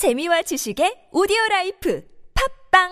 재미와 0.00 0.40
지식의 0.40 1.08
오디오 1.12 1.36
라이프 1.50 2.00
팟빵 2.72 2.88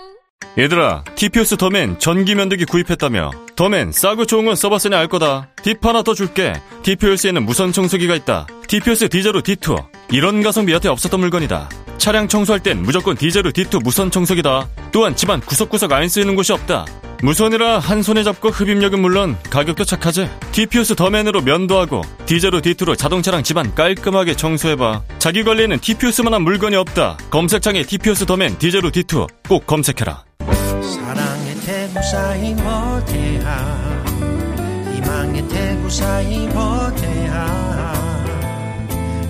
얘들아, 0.59 1.05
티피오스 1.15 1.57
더맨 1.57 1.99
전기 1.99 2.35
면도기 2.35 2.67
구입했다며. 2.67 3.31
더맨 3.57 3.93
싸고 3.93 4.27
좋은 4.27 4.45
건 4.45 4.55
써봤으니 4.55 4.95
알 4.95 5.09
거다. 5.09 5.49
팁 5.63 5.83
하나 5.83 6.03
더 6.03 6.13
줄게. 6.13 6.53
티피오스에는 6.83 7.47
무선 7.47 7.73
청소기가 7.73 8.15
있다. 8.15 8.47
티피오스 8.67 9.09
디제로 9.09 9.41
D2. 9.41 9.87
이런 10.13 10.43
가성비 10.43 10.75
여태 10.75 10.91
없었던 10.91 11.19
물건이다. 11.19 11.71
차량 11.97 12.29
청소할 12.29 12.63
땐 12.63 12.83
무조건 12.83 13.17
디제로 13.17 13.53
D2 13.53 13.83
무선 13.83 14.11
청소기다. 14.11 14.69
또한 14.93 15.17
집안 15.17 15.41
구석구석 15.41 15.91
안 15.91 16.11
쓰이는 16.11 16.37
곳이 16.37 16.53
없다. 16.53 16.85
무선이라 17.21 17.81
한 17.81 18.03
손에 18.03 18.23
잡고 18.23 18.51
흡입력은 18.51 19.01
물론 19.01 19.37
가격도 19.51 19.85
착하지. 19.85 20.29
티피오스 20.53 20.95
더맨으로 20.95 21.43
면도 21.43 21.79
하고 21.79 22.03
디제로 22.27 22.61
D2로 22.61 22.97
자동차랑 22.97 23.43
집안 23.43 23.75
깔끔하게 23.75 24.35
청소해봐. 24.35 25.03
자기 25.19 25.43
관리에는 25.43 25.81
티피오스만한 25.81 26.43
물건이 26.43 26.77
없다. 26.77 27.19
검색창에 27.31 27.83
티피오스 27.83 28.27
더맨 28.27 28.59
디제로 28.59 28.91
D2 28.91 29.27
꼭 29.49 29.67
검색해라. 29.67 30.25
사랑의 30.39 31.55
태구사이 31.67 32.55
모태하 32.55 34.05
희망의 34.95 35.49
태구사이 35.49 36.47
모태하 36.47 37.95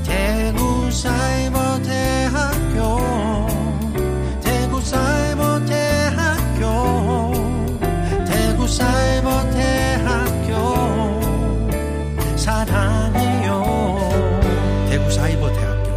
태구사이 0.05 1.48
사이 8.79 9.21
모태학교. 9.23 10.53
사랑해요. 12.37 13.65
태구사이 14.89 15.37
모태학교 15.37 15.89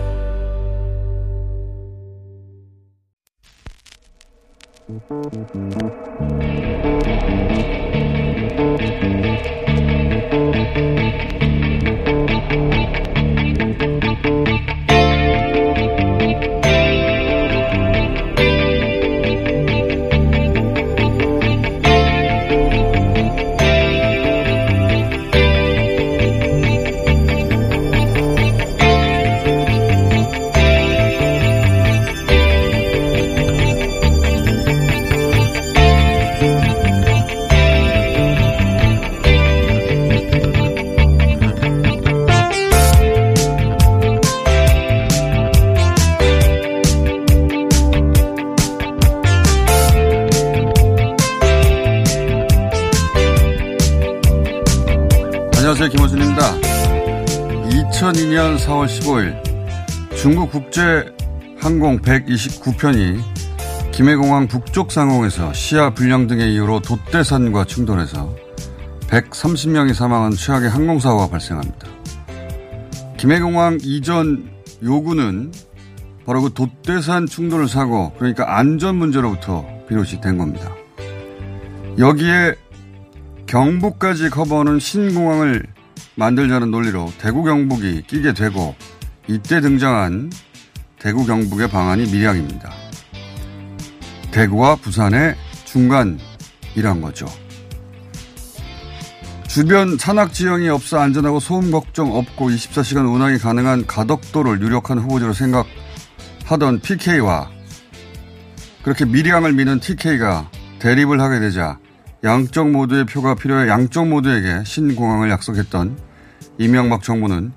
4월 58.81 58.87
15일 58.87 60.15
중국 60.15 60.51
국제 60.51 61.13
항공 61.59 61.99
129편이 61.99 63.21
김해공항 63.91 64.47
북쪽 64.47 64.91
상공에서 64.91 65.53
시야 65.53 65.93
불량 65.93 66.27
등의 66.27 66.53
이유로 66.53 66.81
돛대산과 66.81 67.65
충돌해서 67.65 68.35
130명이 69.07 69.93
사망한 69.93 70.31
최악의 70.31 70.69
항공사고가 70.69 71.29
발생합니다. 71.29 71.87
김해공항 73.17 73.77
이전 73.81 74.49
요구는 74.81 75.51
바로 76.25 76.41
그 76.41 76.53
돛대산 76.53 77.27
충돌 77.27 77.67
사고, 77.67 78.13
그러니까 78.17 78.57
안전 78.57 78.95
문제로부터 78.95 79.65
비롯이 79.89 80.21
된 80.21 80.37
겁니다. 80.37 80.71
여기에 81.97 82.55
경북까지 83.47 84.29
커버하는 84.29 84.79
신공항을 84.79 85.65
만들자는 86.15 86.71
논리로 86.71 87.11
대구 87.17 87.43
경북이 87.43 88.03
끼게 88.07 88.33
되고 88.33 88.75
이때 89.27 89.61
등장한 89.61 90.31
대구 90.99 91.25
경북의 91.25 91.69
방안이 91.69 92.11
밀양입니다. 92.11 92.71
대구와 94.31 94.75
부산의 94.75 95.35
중간이란 95.65 97.01
거죠. 97.01 97.25
주변 99.47 99.97
산악 99.97 100.33
지형이 100.33 100.69
없어 100.69 100.99
안전하고 100.99 101.41
소음 101.41 101.71
걱정 101.71 102.15
없고 102.15 102.49
24시간 102.51 103.13
운항이 103.13 103.37
가능한 103.37 103.85
가덕도를 103.85 104.61
유력한 104.61 104.99
후보지로 104.99 105.33
생각하던 105.33 106.79
PK와 106.79 107.49
그렇게 108.83 109.03
밀양을 109.03 109.51
미는 109.51 109.81
TK가 109.81 110.49
대립을 110.79 111.19
하게 111.19 111.39
되자 111.39 111.79
양쪽 112.23 112.69
모두의 112.69 113.05
표가 113.05 113.35
필요해 113.35 113.67
양쪽 113.67 114.07
모두에게 114.07 114.63
신공항을 114.63 115.31
약속했던 115.31 115.97
이명박 116.59 117.01
정부는 117.01 117.51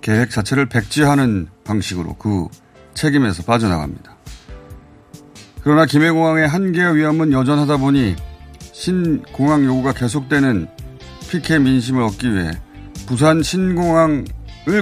계획 0.00 0.30
자체를 0.30 0.66
백지하는 0.66 1.48
방식으로 1.64 2.14
그 2.14 2.46
책임에서 2.94 3.42
빠져나갑니다. 3.42 4.16
그러나 5.62 5.84
김해공항의 5.84 6.46
한계와 6.46 6.92
위험은 6.92 7.32
여전하다 7.32 7.78
보니 7.78 8.14
신공항 8.72 9.64
요구가 9.64 9.92
계속되는 9.92 10.68
PK 11.30 11.58
민심을 11.58 12.02
얻기 12.04 12.32
위해 12.32 12.52
부산 13.08 13.42
신공항을 13.42 14.24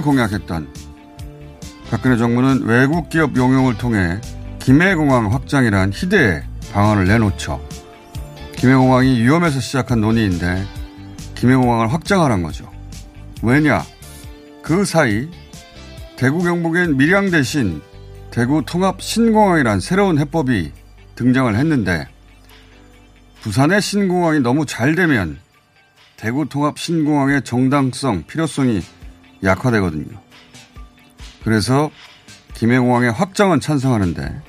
공약했던 0.03 0.67
박근혜 1.89 2.17
정부는 2.17 2.65
외국 2.65 3.09
기업 3.09 3.35
용용을 3.35 3.77
통해 3.77 4.21
김해공항 4.59 5.33
확장이란 5.33 5.91
희대의 5.93 6.43
방안을 6.71 7.05
내놓죠. 7.05 7.66
김해공항이 8.57 9.21
위험해서 9.21 9.59
시작한 9.59 10.01
논의인데 10.01 10.65
김해공항을 11.35 11.93
확장하란 11.93 12.41
거죠. 12.41 12.69
왜냐? 13.43 13.85
그 14.63 14.83
사이 14.83 15.29
대구 16.15 16.43
경북엔 16.43 16.97
밀양 16.97 17.29
대신 17.29 17.81
대구 18.31 18.63
통합 18.65 18.99
신공항이란 18.99 19.79
새로운 19.79 20.17
해법이 20.17 20.71
등장을 21.15 21.55
했는데 21.55 22.07
부산의 23.41 23.79
신공항이 23.79 24.39
너무 24.39 24.65
잘 24.65 24.95
되면 24.95 25.37
대구 26.17 26.49
통합 26.49 26.79
신공항의 26.79 27.43
정당성, 27.43 28.23
필요성이 28.25 28.81
약화되거든요. 29.43 30.19
그래서 31.43 31.91
김해공항의 32.55 33.11
확장은 33.11 33.59
찬성하는데 33.59 34.41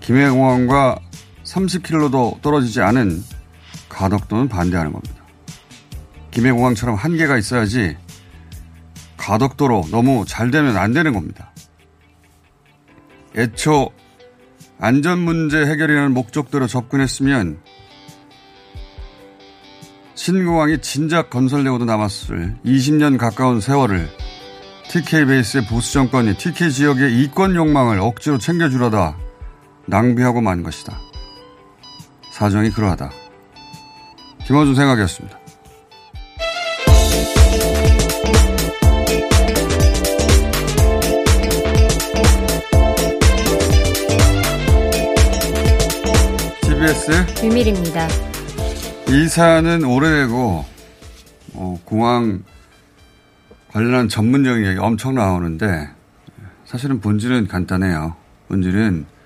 김해공항과 0.00 0.98
30km도 1.50 2.40
떨어지지 2.42 2.80
않은 2.80 3.22
가덕도는 3.88 4.48
반대하는 4.48 4.92
겁니다. 4.92 5.16
김해공항처럼 6.30 6.94
한계가 6.94 7.38
있어야지 7.38 7.96
가덕도로 9.16 9.88
너무 9.90 10.24
잘 10.26 10.50
되면 10.50 10.76
안 10.76 10.92
되는 10.92 11.12
겁니다. 11.12 11.52
애초 13.36 13.90
안전 14.78 15.18
문제 15.18 15.58
해결이라는 15.58 16.14
목적대로 16.14 16.66
접근했으면 16.66 17.60
신공항이 20.14 20.80
진작 20.80 21.30
건설되고도 21.30 21.84
남았을 21.84 22.58
20년 22.64 23.18
가까운 23.18 23.60
세월을 23.60 24.08
TK 24.90 25.26
베이스의 25.26 25.66
보수 25.66 25.92
정권이 25.92 26.36
TK 26.36 26.70
지역의 26.70 27.22
이권 27.22 27.54
욕망을 27.54 28.00
억지로 28.00 28.38
챙겨주려다 28.38 29.16
낭비하고 29.86 30.40
만 30.40 30.62
것이다. 30.62 31.09
사정이 32.40 32.70
그러하다. 32.70 33.10
김원준 34.46 34.74
생각이었습니다. 34.74 35.38
TBS 46.62 47.26
비밀입니다. 47.42 48.08
이 49.10 49.28
사안은 49.28 49.84
오래되고 49.84 50.64
어, 51.56 51.80
공항 51.84 52.42
관련한 53.68 54.08
전문적인 54.08 54.64
얘기 54.64 54.78
엄청 54.78 55.14
나오는데 55.14 55.90
사실은 56.64 57.02
본질은 57.02 57.48
간단해요. 57.48 58.16
본질은 58.48 59.19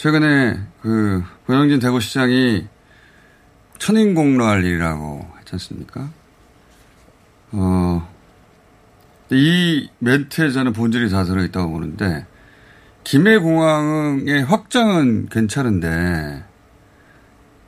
최근에 0.00 0.58
그 0.80 1.22
고영진 1.44 1.78
대구시장이 1.78 2.66
천인공로할 3.76 4.64
일이라고 4.64 5.30
했지 5.38 5.50
않습니까? 5.52 6.08
어, 7.52 8.08
이 9.28 9.90
멘트에 9.98 10.52
저는 10.52 10.72
본질이 10.72 11.10
다 11.10 11.24
들어있다고 11.24 11.70
보는데 11.70 12.24
김해공항의 13.04 14.42
확장은 14.44 15.28
괜찮은데 15.28 16.44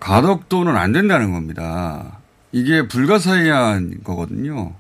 가덕도는 0.01 0.75
안 0.75 0.93
된다는 0.93 1.33
겁니다. 1.33 2.19
이게 2.51 2.89
불가사의한 2.89 3.99
거거든요. 4.05 4.75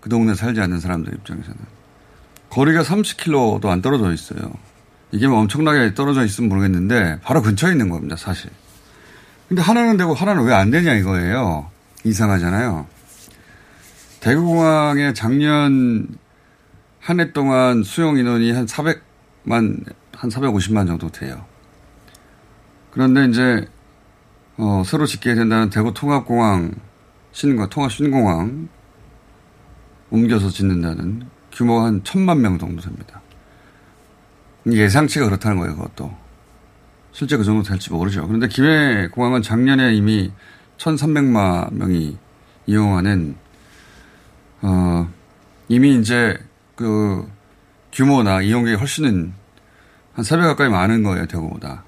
그 0.00 0.08
동네 0.08 0.34
살지 0.34 0.60
않는 0.60 0.80
사람들 0.80 1.14
입장에서는. 1.14 1.58
거리가 2.50 2.82
30km도 2.82 3.66
안 3.66 3.82
떨어져 3.82 4.12
있어요. 4.12 4.50
이게 5.12 5.26
뭐 5.28 5.38
엄청나게 5.40 5.94
떨어져 5.94 6.24
있으면 6.24 6.48
모르겠는데 6.48 7.20
바로 7.22 7.42
근처에 7.42 7.72
있는 7.72 7.88
겁니다, 7.88 8.16
사실. 8.16 8.50
근데 9.48 9.62
하나는 9.62 9.96
되고 9.96 10.12
하나는 10.14 10.44
왜 10.44 10.52
안 10.54 10.70
되냐 10.70 10.94
이거예요. 10.94 11.70
이상하잖아요. 12.04 12.86
대구공항에 14.20 15.12
작년 15.12 16.08
한 17.00 17.20
해 17.20 17.32
동안 17.32 17.84
수용 17.84 18.18
인원이 18.18 18.50
한 18.50 18.66
400만, 18.66 19.00
한 20.12 20.30
450만 20.30 20.88
정도 20.88 21.08
돼요. 21.08 21.44
그런데 22.90 23.26
이제, 23.26 23.68
어, 24.56 24.82
새로 24.84 25.06
짓게 25.06 25.34
된다는 25.36 25.70
대구 25.70 25.94
통합공항, 25.94 26.72
신공, 27.30 27.68
통합 27.68 27.92
신공항 27.92 28.68
옮겨서 30.10 30.48
짓는다는 30.48 31.28
규모가 31.52 31.84
한 31.84 32.02
천만 32.02 32.40
명 32.40 32.58
정도 32.58 32.82
됩니다. 32.82 33.20
예상치가 34.74 35.26
그렇다는 35.26 35.58
거예요, 35.58 35.76
그것도. 35.76 36.14
실제 37.12 37.36
그 37.36 37.44
정도 37.44 37.62
될지 37.62 37.90
모르죠. 37.90 38.26
그런데 38.26 38.48
기회공항은 38.48 39.42
작년에 39.42 39.94
이미 39.94 40.32
1,300만 40.78 41.72
명이 41.72 42.18
이용하는, 42.66 43.36
어, 44.62 45.08
이미 45.68 45.98
이제 45.98 46.38
그 46.74 47.26
규모나 47.92 48.42
이용객이 48.42 48.76
훨씬은 48.76 49.32
한 50.12 50.24
3배 50.24 50.42
가까이 50.42 50.68
많은 50.68 51.02
거예요, 51.02 51.26
대구보다. 51.26 51.84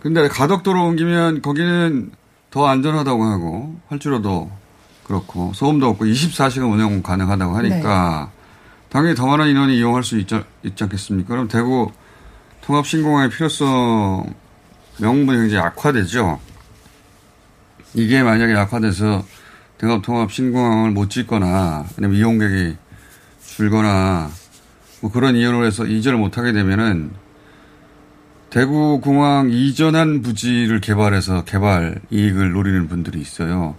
근데 0.00 0.28
가덕도로 0.28 0.84
옮기면 0.84 1.42
거기는 1.42 2.10
더 2.50 2.66
안전하다고 2.66 3.24
하고, 3.24 3.80
활주로도 3.88 4.50
그렇고, 5.04 5.52
소음도 5.54 5.88
없고, 5.88 6.04
24시간 6.04 6.72
운영 6.72 7.02
가능하다고 7.02 7.56
하니까, 7.56 8.30
네. 8.32 8.41
당연히 8.92 9.14
더 9.14 9.26
많은 9.26 9.48
인원이 9.48 9.78
이용할 9.78 10.04
수 10.04 10.18
있지, 10.18 10.38
있지 10.62 10.84
않겠습니까? 10.84 11.30
그럼 11.30 11.48
대구 11.48 11.90
통합신공항의 12.60 13.30
필요성 13.30 14.34
명분이 14.98 15.38
굉장히 15.38 15.64
악화되죠. 15.64 16.38
이게 17.94 18.22
만약에 18.22 18.52
악화돼서 18.54 19.24
대구 19.78 20.02
통합신공항을 20.02 20.90
못 20.90 21.08
짓거나, 21.08 21.86
아니면 21.96 22.18
이용객이 22.18 22.76
줄거나, 23.46 24.30
뭐 25.00 25.10
그런 25.10 25.36
이유로 25.36 25.64
해서 25.64 25.86
이전을 25.86 26.18
못하게 26.18 26.52
되면은 26.52 27.12
대구 28.50 29.00
공항 29.00 29.48
이전한 29.50 30.20
부지를 30.20 30.82
개발해서 30.82 31.44
개발 31.44 31.98
이익을 32.10 32.52
노리는 32.52 32.88
분들이 32.88 33.22
있어요. 33.22 33.74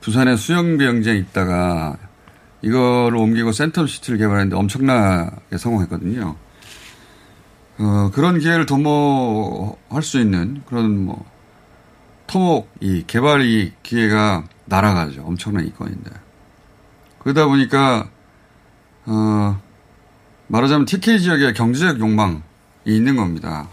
부산에 0.00 0.34
수영비영장에 0.34 1.16
있다가 1.18 1.96
이거를 2.62 3.16
옮기고 3.16 3.50
센텀시티를 3.50 4.18
개발했는데 4.18 4.56
엄청나게 4.56 5.56
성공했거든요. 5.58 6.36
어, 7.78 8.10
그런 8.12 8.38
기회를 8.38 8.66
도모할 8.66 10.02
수 10.02 10.20
있는 10.20 10.62
그런 10.66 11.06
뭐 11.06 11.24
토목 12.26 12.70
이 12.80 13.04
개발 13.06 13.42
이 13.42 13.72
기회가 13.82 14.44
날아가죠. 14.66 15.22
엄청난 15.22 15.66
이권인데. 15.66 16.10
그러다 17.20 17.46
보니까 17.46 18.08
어, 19.06 19.60
말하자면 20.48 20.84
TK 20.86 21.20
지역의 21.20 21.54
경제적 21.54 21.98
욕망이 22.00 22.40
있는 22.84 23.16
겁니다. 23.16 23.68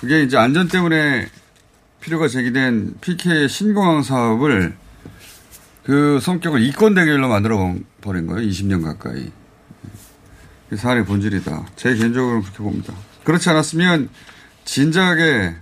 그게 0.00 0.22
이제 0.22 0.36
안전 0.36 0.68
때문에 0.68 1.26
필요가 2.00 2.28
제기된 2.28 2.96
PK 3.00 3.48
신공항 3.48 4.02
사업을 4.02 4.76
그 5.86 6.18
성격을 6.20 6.62
이권 6.62 6.94
대결로 6.94 7.28
만들어 7.28 7.76
버린 8.00 8.26
거예요. 8.26 8.44
20년 8.48 8.82
가까이. 8.82 9.30
그 10.68 10.76
사안의 10.76 11.04
본질이다. 11.04 11.64
제 11.76 11.94
개인적으로는 11.94 12.42
그렇게 12.42 12.58
봅니다. 12.58 12.92
그렇지 13.22 13.48
않았으면 13.48 14.08
진작에, 14.64 15.54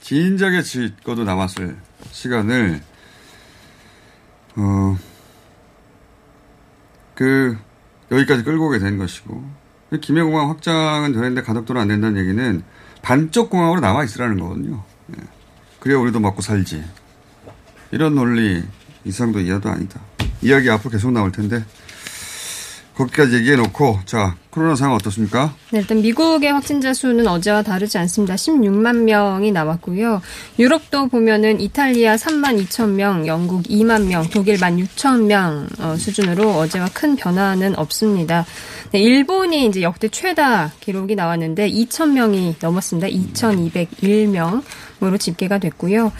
진작에 0.00 0.62
짓고도 0.62 1.22
남았을 1.22 1.76
시간을, 2.10 2.82
어, 4.56 4.98
그, 7.14 7.56
여기까지 8.10 8.42
끌고 8.42 8.66
오게 8.66 8.80
된 8.80 8.98
것이고, 8.98 9.48
김해공항 10.00 10.50
확장은 10.50 11.12
되는데 11.12 11.42
가덕도는 11.42 11.80
안 11.80 11.86
된다는 11.86 12.20
얘기는 12.20 12.64
반쪽 13.00 13.48
공항으로 13.48 13.78
남아 13.78 14.02
있으라는 14.02 14.40
거거든요. 14.40 14.82
예. 15.16 15.22
그래야 15.78 15.98
우리도 15.98 16.18
먹고 16.18 16.42
살지. 16.42 16.82
이런 17.92 18.16
논리, 18.16 18.64
이상도 19.08 19.40
이하도 19.40 19.68
아니다. 19.70 20.00
이야기 20.42 20.70
앞으로 20.70 20.90
계속 20.90 21.10
나올 21.10 21.32
텐데 21.32 21.64
거기까지 22.94 23.36
얘기해 23.36 23.56
놓고 23.56 24.00
자 24.06 24.36
코로나 24.50 24.74
상황 24.74 24.96
어떻습니까? 24.96 25.54
네, 25.70 25.78
일단 25.78 26.02
미국의 26.02 26.52
확진자 26.52 26.92
수는 26.92 27.28
어제와 27.28 27.62
다르지 27.62 27.96
않습니다. 27.98 28.34
16만 28.34 29.04
명이 29.04 29.52
나왔고요. 29.52 30.20
유럽도 30.58 31.06
보면은 31.06 31.60
이탈리아 31.60 32.16
3만 32.16 32.60
2천 32.64 32.90
명, 32.90 33.24
영국 33.28 33.62
2만 33.62 34.06
명, 34.06 34.28
독일 34.28 34.56
1만 34.56 34.84
6천 34.84 35.26
명 35.26 35.68
어, 35.78 35.94
수준으로 35.96 36.50
어제와 36.56 36.88
큰 36.92 37.14
변화는 37.14 37.78
없습니다. 37.78 38.44
네, 38.90 38.98
일본이 38.98 39.66
이제 39.66 39.82
역대 39.82 40.08
최다 40.08 40.72
기록이 40.80 41.14
나왔는데 41.14 41.70
2천 41.70 42.12
명이 42.14 42.56
넘었습니다. 42.60 43.06
2,201명. 43.08 44.62
으로 45.00 45.16
집계가 45.16 45.58
됐고요. 45.58 46.12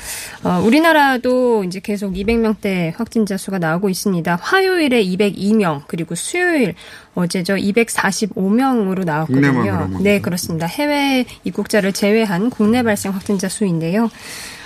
어, 0.45 0.63
우리나라도 0.65 1.65
이제 1.65 1.81
계속 1.81 2.13
200명대 2.13 2.93
확진자 2.97 3.37
수가 3.37 3.59
나오고 3.59 3.89
있습니다. 3.89 4.39
화요일에 4.41 5.03
202명, 5.05 5.83
그리고 5.89 6.15
수요일 6.15 6.75
어제죠 7.15 7.55
245명으로 7.57 9.05
나왔거든요. 9.05 9.99
네, 10.01 10.21
그렇습니다. 10.21 10.67
해외 10.67 11.25
입국자를 11.43 11.93
제외한 11.93 12.51
국내 12.51 12.85
발생 12.85 13.13
확진자 13.13 13.49
수인데요. 13.49 14.09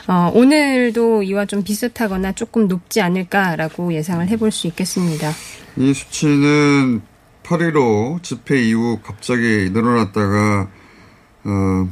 어, 0.08 0.30
오늘도 0.34 1.22
이와 1.22 1.46
좀 1.46 1.62
비슷하거나 1.62 2.32
조금 2.32 2.68
높지 2.68 3.00
않을까라고 3.00 3.94
예상을 3.94 4.26
해볼 4.28 4.50
수 4.50 4.66
있겠습니다. 4.66 5.30
이 5.76 5.94
수치는 5.94 7.00
8.15 7.44 8.22
집회 8.22 8.60
이후 8.62 8.98
갑자기 9.02 9.70
늘어났다가 9.72 10.68
어, 11.44 11.88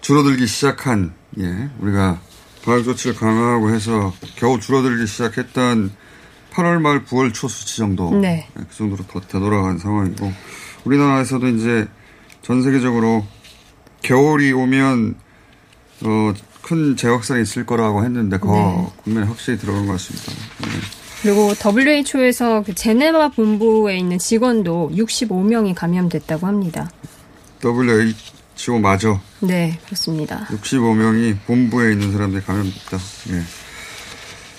줄어들기 0.00 0.46
시작한 0.46 1.12
예 1.38 1.70
우리가 1.80 2.20
방역 2.64 2.84
조치를 2.84 3.16
강화하고 3.16 3.70
해서 3.70 4.12
겨우 4.36 4.58
줄어들기 4.58 5.06
시작했던 5.06 5.92
8월 6.52 6.80
말 6.80 7.04
9월 7.04 7.32
초 7.32 7.48
수치 7.48 7.78
정도 7.78 8.10
네. 8.10 8.48
예, 8.58 8.62
그 8.68 8.76
정도로 8.76 9.04
더 9.06 9.20
되돌아간 9.20 9.78
상황이고 9.78 10.32
우리나라에서도 10.84 11.46
이제 11.48 11.86
전 12.42 12.62
세계적으로 12.62 13.24
겨울이 14.02 14.52
오면 14.52 15.14
어, 16.02 16.32
큰 16.62 16.96
재확산이 16.96 17.42
있을 17.42 17.66
거라고 17.66 18.04
했는데 18.04 18.38
그 18.38 18.46
네. 18.46 18.86
국면에 19.04 19.26
확실히 19.26 19.58
들어간 19.58 19.86
것 19.86 19.92
같습니다. 19.92 20.32
네. 20.62 20.68
그리고 21.22 21.52
WHO에서 21.52 22.62
그 22.62 22.74
제네바 22.74 23.30
본부에 23.30 23.98
있는 23.98 24.18
직원도 24.18 24.92
65명이 24.94 25.74
감염됐다고 25.74 26.46
합니다. 26.46 26.90
WHO 27.62 28.29
맞아. 28.80 29.20
네, 29.40 29.78
그렇습니다. 29.86 30.46
65명이 30.50 31.36
본부에 31.46 31.92
있는 31.92 32.12
사람들이 32.12 32.42
감염됐다. 32.44 32.98
예. 33.30 33.42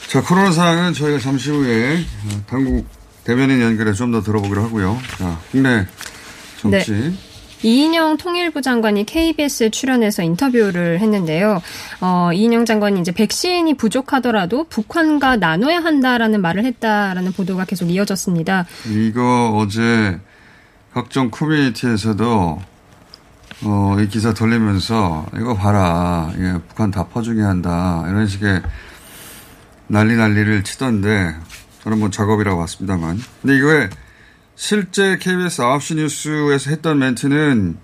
자, 0.08 0.22
코로나 0.22 0.52
상황은 0.52 0.94
저희가 0.94 1.20
잠시 1.20 1.52
후에 1.52 1.98
어, 2.00 2.44
당국 2.48 2.86
대변인 3.24 3.62
연결해 3.62 3.94
좀 3.94 4.12
더 4.12 4.22
들어보기로 4.22 4.64
하고요. 4.64 4.98
자, 5.18 5.40
국내 5.52 5.86
정치. 6.60 6.92
네. 6.92 7.14
이인영 7.64 8.18
통일부 8.18 8.62
장관이 8.64 9.06
KBS에 9.06 9.70
출연해서 9.70 10.24
인터뷰를 10.24 11.00
했는데요. 11.00 11.62
어, 12.02 12.32
이인영 12.34 12.66
장관이 12.66 13.00
이제 13.00 13.12
백신이 13.12 13.76
부족하더라도 13.76 14.64
북한과 14.64 15.36
나눠야 15.38 15.78
한다라는 15.84 16.42
말을 16.42 16.66
했다라는 16.66 17.34
보도가 17.34 17.66
계속 17.66 17.92
이어졌습니다. 17.92 18.66
이거 18.90 19.56
어제 19.56 20.20
각종 20.92 21.30
커뮤니티에서도 21.30 22.60
어, 23.64 23.96
이 24.00 24.08
기사 24.08 24.34
돌리면서 24.34 25.28
이거 25.38 25.56
봐라. 25.56 26.32
예, 26.38 26.60
북한 26.68 26.90
다 26.90 27.08
퍼주게 27.08 27.42
한다. 27.42 28.04
이런 28.08 28.28
식의 28.28 28.62
난리 29.88 30.16
난리를 30.16 30.64
치던데 30.64 31.36
저는 31.84 32.00
뭐 32.00 32.10
작업이라고 32.10 32.60
봤습니다만. 32.60 33.20
근데 33.42 33.58
이거에 33.58 33.90
실제 34.56 35.18
KBS 35.18 35.62
9시 35.62 35.96
뉴스에서 35.96 36.70
했던 36.72 37.00
멘트는 37.00 37.78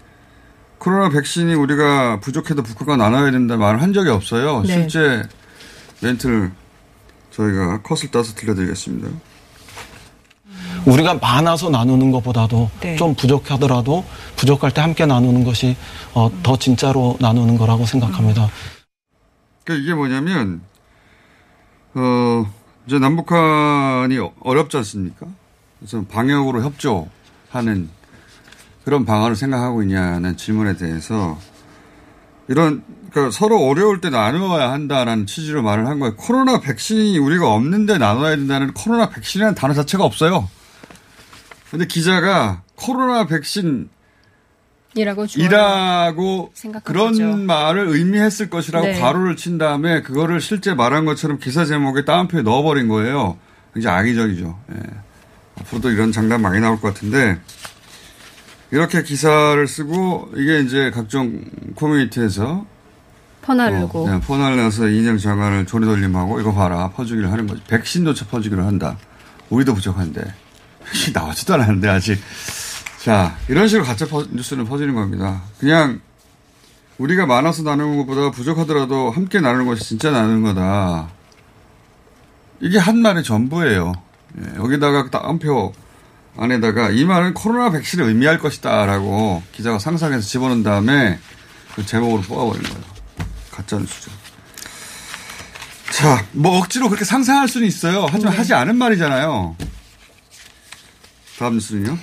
코로나 0.79 1.09
백신이 1.09 1.53
우리가 1.53 2.19
부족해도 2.19 2.63
북한과 2.63 2.97
나눠야 2.97 3.31
된다 3.31 3.57
말을 3.57 3.81
한 3.81 3.93
적이 3.93 4.09
없어요. 4.09 4.61
네. 4.61 4.67
실제 4.67 5.23
멘트를 6.01 6.51
저희가 7.31 7.81
컷을 7.81 8.09
따서 8.11 8.33
들려드리겠습니다. 8.35 9.09
우리가 10.87 11.15
많아서 11.15 11.69
나누는 11.69 12.11
것보다도 12.11 12.69
네. 12.79 12.95
좀 12.95 13.13
부족하더라도 13.13 14.05
부족할 14.37 14.71
때 14.73 14.81
함께 14.81 15.05
나누는 15.05 15.43
것이 15.43 15.75
어, 16.13 16.31
더 16.43 16.57
진짜로 16.57 17.17
나누는 17.19 17.57
거라고 17.57 17.85
생각합니다. 17.85 18.49
그러니까 19.63 19.83
이게 19.83 19.93
뭐냐면 19.93 20.61
어 21.93 22.49
이제 22.85 22.99
남북한이 22.99 24.17
어렵지 24.39 24.77
않습니까? 24.77 25.27
그래서 25.79 26.05
방역으로 26.05 26.63
협조하는 26.63 27.89
그런 28.85 29.03
방안을 29.03 29.35
생각하고 29.35 29.83
있냐는 29.83 30.37
질문에 30.37 30.77
대해서 30.77 31.37
이런 32.47 32.83
그러니까 33.11 33.31
서로 33.31 33.67
어려울 33.67 33.99
때 33.99 34.09
나누어야 34.09 34.71
한다라는 34.71 35.25
취지로 35.25 35.61
말을 35.63 35.87
한 35.87 35.99
거예요. 35.99 36.15
코로나 36.15 36.61
백신이 36.61 37.17
우리가 37.17 37.51
없는데 37.51 37.97
나눠야 37.97 38.37
된다는 38.37 38.73
코로나 38.73 39.09
백신이라는 39.09 39.55
단어 39.55 39.73
자체가 39.73 40.05
없어요. 40.05 40.47
근데 41.71 41.85
기자가 41.85 42.61
코로나 42.75 43.25
백신 43.25 43.89
이라고. 44.95 45.25
이라고 45.35 46.51
그런 46.83 47.11
거죠. 47.11 47.35
말을 47.37 47.87
의미했을 47.89 48.49
것이라고 48.49 48.85
네. 48.85 48.99
괄호를 48.99 49.35
친 49.35 49.57
다음에 49.57 50.01
그거를 50.01 50.41
실제 50.41 50.73
말한 50.73 51.05
것처럼 51.05 51.39
기사 51.39 51.65
제목에 51.65 52.03
따옴표에 52.05 52.41
넣어버린 52.41 52.87
거예요. 52.87 53.37
굉장히 53.73 53.97
악의적이죠. 53.99 54.59
예. 54.71 54.79
앞으로도 55.59 55.91
이런 55.91 56.11
장난 56.11 56.41
많이 56.41 56.59
나올 56.59 56.79
것 56.79 56.93
같은데 56.93 57.39
이렇게 58.71 59.03
기사를 59.03 59.67
쓰고 59.67 60.31
이게 60.35 60.61
이제 60.61 60.91
각종 60.91 61.43
커뮤니티에서 61.75 62.65
퍼나르고 63.43 63.99
어, 63.99 64.03
그냥 64.05 64.21
퍼날려서 64.21 64.87
이인영 64.87 65.19
장관을 65.19 65.65
조리돌림하고 65.67 66.41
이거 66.41 66.53
봐라 66.53 66.89
퍼주기를 66.91 67.31
하는 67.31 67.47
거지. 67.47 67.61
백신조차 67.67 68.25
퍼주기를 68.27 68.65
한다. 68.65 68.97
우리도 69.49 69.73
부족한데 69.73 70.21
나오지도 71.13 71.53
않았는데 71.55 71.87
아직. 71.89 72.21
자 73.03 73.37
이런 73.47 73.67
식으로 73.67 73.85
가짜 73.85 74.05
퍼- 74.07 74.25
뉴스는 74.31 74.65
퍼지는 74.65 74.95
겁니다. 74.95 75.41
그냥 75.59 76.01
우리가 76.97 77.25
많아서 77.25 77.63
나누는 77.63 77.97
것보다 77.97 78.31
부족하더라도 78.31 79.11
함께 79.11 79.39
나누는 79.39 79.65
것이 79.67 79.83
진짜 79.83 80.11
나누는 80.11 80.41
거다. 80.43 81.09
이게 82.59 82.77
한 82.79 82.97
말의 82.97 83.23
전부예요. 83.23 83.93
예, 84.39 84.55
여기다가 84.57 85.09
따옴표 85.11 85.73
안에다가 86.37 86.89
이 86.89 87.05
말은 87.05 87.33
코로나 87.33 87.69
백신을 87.71 88.05
의미할 88.05 88.39
것이다라고 88.39 89.43
기자가 89.51 89.79
상상해서 89.79 90.21
집어넣은 90.27 90.63
다음에 90.63 91.19
그 91.75 91.85
제목으로 91.85 92.21
뽑아버린 92.23 92.63
거예요. 92.63 92.83
가짜 93.51 93.77
뉴스죠. 93.77 94.11
자, 95.91 96.25
뭐 96.33 96.57
억지로 96.59 96.89
그렇게 96.89 97.05
상상할 97.05 97.47
수는 97.47 97.67
있어요. 97.67 98.07
하지만 98.09 98.33
하지 98.33 98.53
않은 98.53 98.75
말이잖아요. 98.75 99.55
다음 101.37 101.53
뉴스는요? 101.53 101.97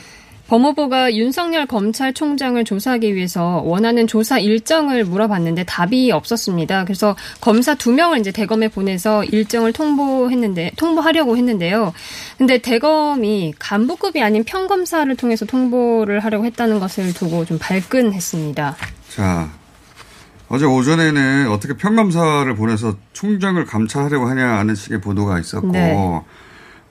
법무부가 0.46 1.14
윤석열 1.14 1.64
검찰총장을 1.64 2.62
조사하기 2.64 3.14
위해서 3.14 3.62
원하는 3.64 4.06
조사 4.06 4.38
일정을 4.38 5.04
물어봤는데 5.04 5.64
답이 5.64 6.12
없었습니다. 6.12 6.84
그래서 6.84 7.16
검사 7.40 7.74
두 7.74 7.92
명을 7.92 8.18
이제 8.18 8.30
대검에 8.30 8.68
보내서 8.68 9.24
일정을 9.24 9.72
통보했는데 9.72 10.72
통보하려고 10.76 11.38
했는데요. 11.38 11.94
근데 12.36 12.58
대검이 12.58 13.54
간부급이 13.58 14.22
아닌 14.22 14.44
평검사를 14.44 15.16
통해서 15.16 15.46
통보를 15.46 16.20
하려고 16.20 16.44
했다는 16.44 16.78
것을 16.78 17.14
두고 17.14 17.46
좀 17.46 17.58
발끈했습니다. 17.58 18.76
자, 19.08 19.50
어제 20.48 20.66
오전에는 20.66 21.48
어떻게 21.48 21.74
평검사를 21.74 22.54
보내서 22.54 22.96
총장을 23.14 23.64
감찰하려고 23.64 24.26
하냐 24.28 24.58
하는 24.58 24.74
식의 24.74 25.00
보도가 25.00 25.40
있었고, 25.40 25.68
네. 25.68 25.96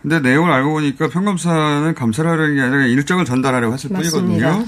근데 0.03 0.19
내용을 0.19 0.51
알고 0.51 0.71
보니까 0.73 1.07
평검사는 1.07 1.95
감찰하려는 1.95 2.55
게 2.55 2.61
아니라 2.61 2.85
일정을 2.85 3.25
전달하려고 3.25 3.73
했을 3.73 3.89
맞습니다. 3.89 4.19
뿐이거든요. 4.51 4.65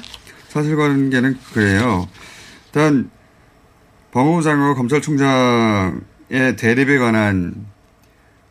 사실관계는 0.48 1.38
그래요. 1.54 2.08
일단 2.68 3.10
법무부 4.12 4.42
장관과 4.42 4.76
검찰총장의 4.76 6.56
대립에 6.58 6.98
관한 6.98 7.66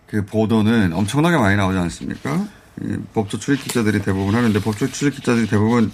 그 0.06 0.24
보도는 0.26 0.92
엄청나게 0.92 1.38
많이 1.38 1.56
나오지 1.56 1.78
않습니까? 1.78 2.46
이 2.82 2.96
법조 3.14 3.38
출입 3.38 3.62
기자들이 3.64 4.02
대부분 4.02 4.34
하는데 4.34 4.60
법조 4.60 4.86
출입 4.90 5.14
기자들이 5.14 5.46
대부분 5.48 5.90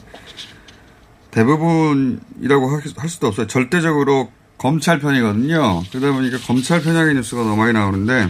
대부분이라고 1.30 2.68
하- 2.68 2.80
할 2.96 3.08
수도 3.08 3.28
없어요. 3.28 3.46
절대적으로 3.46 4.32
검찰 4.58 4.98
편이거든요. 4.98 5.84
그러다 5.90 6.12
보니까 6.12 6.38
검찰 6.38 6.82
편향의 6.82 7.14
뉴스가 7.14 7.42
너무 7.42 7.56
많이 7.56 7.72
나오는데 7.72 8.28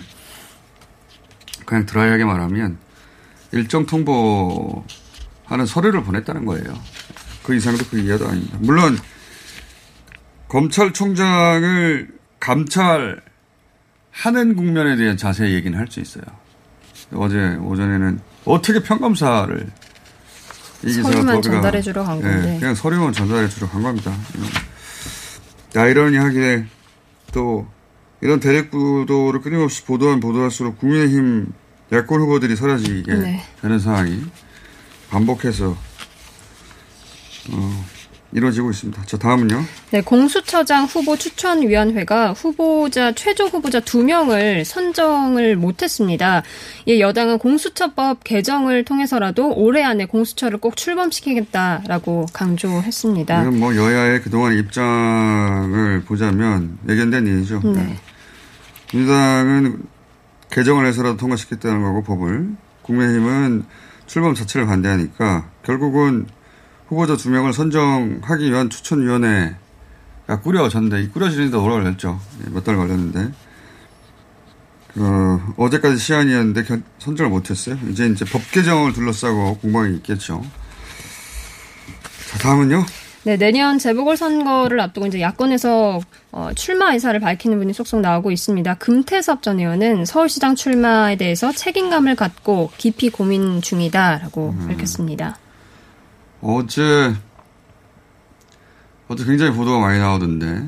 그냥 1.71 1.87
드라이하게 1.87 2.25
말하면 2.25 2.79
일정 3.53 3.87
통보하는 3.87 4.83
서류를 5.69 6.03
보냈다는 6.03 6.45
거예요. 6.45 6.65
그 7.45 7.55
이상도 7.55 7.85
그 7.89 8.01
이하도 8.01 8.27
아닙니다. 8.27 8.59
물론 8.61 8.99
검찰총장을 10.49 12.09
감찰하는 12.41 13.23
국면에 14.57 14.97
대한 14.97 15.17
자세히 15.17 15.55
얘기는 15.55 15.79
할 15.79 15.87
수 15.89 16.01
있어요. 16.01 16.25
어제 17.15 17.55
오전에는 17.61 18.21
어떻게 18.47 18.83
평검사를 18.83 19.69
서류만 21.05 21.41
전달해 21.41 21.81
주러 21.83 22.03
간 22.03 22.19
예, 22.19 22.23
건데. 22.23 22.57
그냥 22.59 22.75
서류만 22.75 23.13
전달해 23.13 23.49
주러 23.49 23.69
간 23.69 23.83
겁니다. 23.83 24.13
예. 25.77 25.79
아이러니하게 25.79 26.65
또 27.33 27.69
이런 28.23 28.41
대립구도를 28.41 29.41
끊임없이 29.41 29.85
보도하면 29.85 30.19
보도할수록 30.19 30.79
국민의힘 30.81 31.53
야권 31.93 32.21
후보들이 32.21 32.57
사라지게 32.57 33.15
네. 33.15 33.43
되는 33.61 33.79
상황이 33.79 34.23
반복해서 35.11 35.77
어, 37.53 37.85
이루어지고 38.33 38.71
있습니다. 38.71 39.03
자 39.07 39.19
다음은요. 39.19 39.65
네, 39.91 40.03
공수처장 40.03 40.85
후보 40.85 41.17
추천위원회가 41.17 42.33
후보자 42.33 43.13
최종 43.13 43.49
후보자 43.49 43.81
두 43.81 44.05
명을 44.05 44.65
선정을 44.65 45.57
못했습니다. 45.57 46.45
이 46.87 47.01
여당은 47.01 47.39
공수처법 47.39 48.23
개정을 48.23 48.85
통해서라도 48.85 49.53
올해 49.57 49.83
안에 49.83 50.07
공수처를 50.07 50.59
꼭 50.59 50.77
출범시키겠다라고 50.77 52.27
강조했습니다. 52.33 53.43
이건 53.43 53.59
뭐 53.59 53.75
여야의 53.75 54.23
그동안 54.23 54.57
입장을 54.57 56.03
보자면 56.05 56.79
예견된 56.89 57.27
일이죠. 57.27 57.61
네. 57.65 57.97
민주당은 58.93 59.83
개정을 60.51 60.87
해서라도 60.87 61.17
통과시켰다는 61.17 61.83
거고 61.83 62.03
법을 62.03 62.51
국민의힘은 62.83 63.65
출범 64.07 64.35
자체를 64.35 64.67
반대하니까 64.67 65.49
결국은 65.65 66.27
후보자 66.89 67.17
두 67.17 67.31
명을 67.31 67.53
선정하기 67.53 68.51
위한 68.51 68.69
추천위원회가 68.69 70.41
꾸려졌는데 70.43 71.03
이 71.03 71.09
꾸려지는데 71.11 71.57
오래 71.57 71.75
걸렸죠. 71.75 72.21
예, 72.45 72.51
몇달 72.51 72.77
걸렸는데 72.77 73.33
어, 74.97 75.55
어제까지 75.57 75.99
시한이었는데 75.99 76.65
결- 76.65 76.83
선정을 76.99 77.31
못했어요. 77.31 77.79
이제 77.89 78.07
이제 78.09 78.25
법 78.25 78.43
개정을 78.51 78.93
둘러싸고 78.93 79.59
공방이 79.59 79.95
있겠죠. 79.99 80.45
자 82.33 82.39
다음은요. 82.39 82.85
네, 83.23 83.37
내년 83.37 83.79
재보궐선거를 83.79 84.81
앞두고 84.81 85.07
이제 85.07 85.21
야권에서 85.21 86.01
어, 86.33 86.51
출마 86.55 86.95
의사를 86.95 87.19
밝히는 87.21 87.59
분이 87.59 87.75
속속 87.75 88.01
나오고 88.01 88.31
있습니다. 88.31 88.75
금태섭 88.75 89.43
전 89.43 89.59
의원은 89.59 90.07
서울시장 90.07 90.55
출마에 90.55 91.17
대해서 91.17 91.53
책임감을 91.53 92.17
갖고 92.17 92.71
깊이 92.79 93.11
고민 93.11 93.61
중이다라고 93.61 94.55
밝혔습니다. 94.67 95.37
어제 96.41 97.15
어제 99.09 99.25
굉장히 99.25 99.53
보도가 99.53 99.81
많이 99.81 99.99
나오던데 99.99 100.67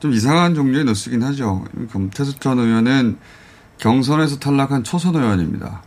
좀 0.00 0.12
이상한 0.12 0.54
종류의 0.54 0.84
뉴스긴 0.84 1.22
하죠. 1.22 1.64
검태섭 1.92 2.42
전 2.42 2.58
의원은 2.58 3.16
경선에서 3.78 4.38
탈락한 4.38 4.84
초선 4.84 5.16
의원입니다. 5.16 5.82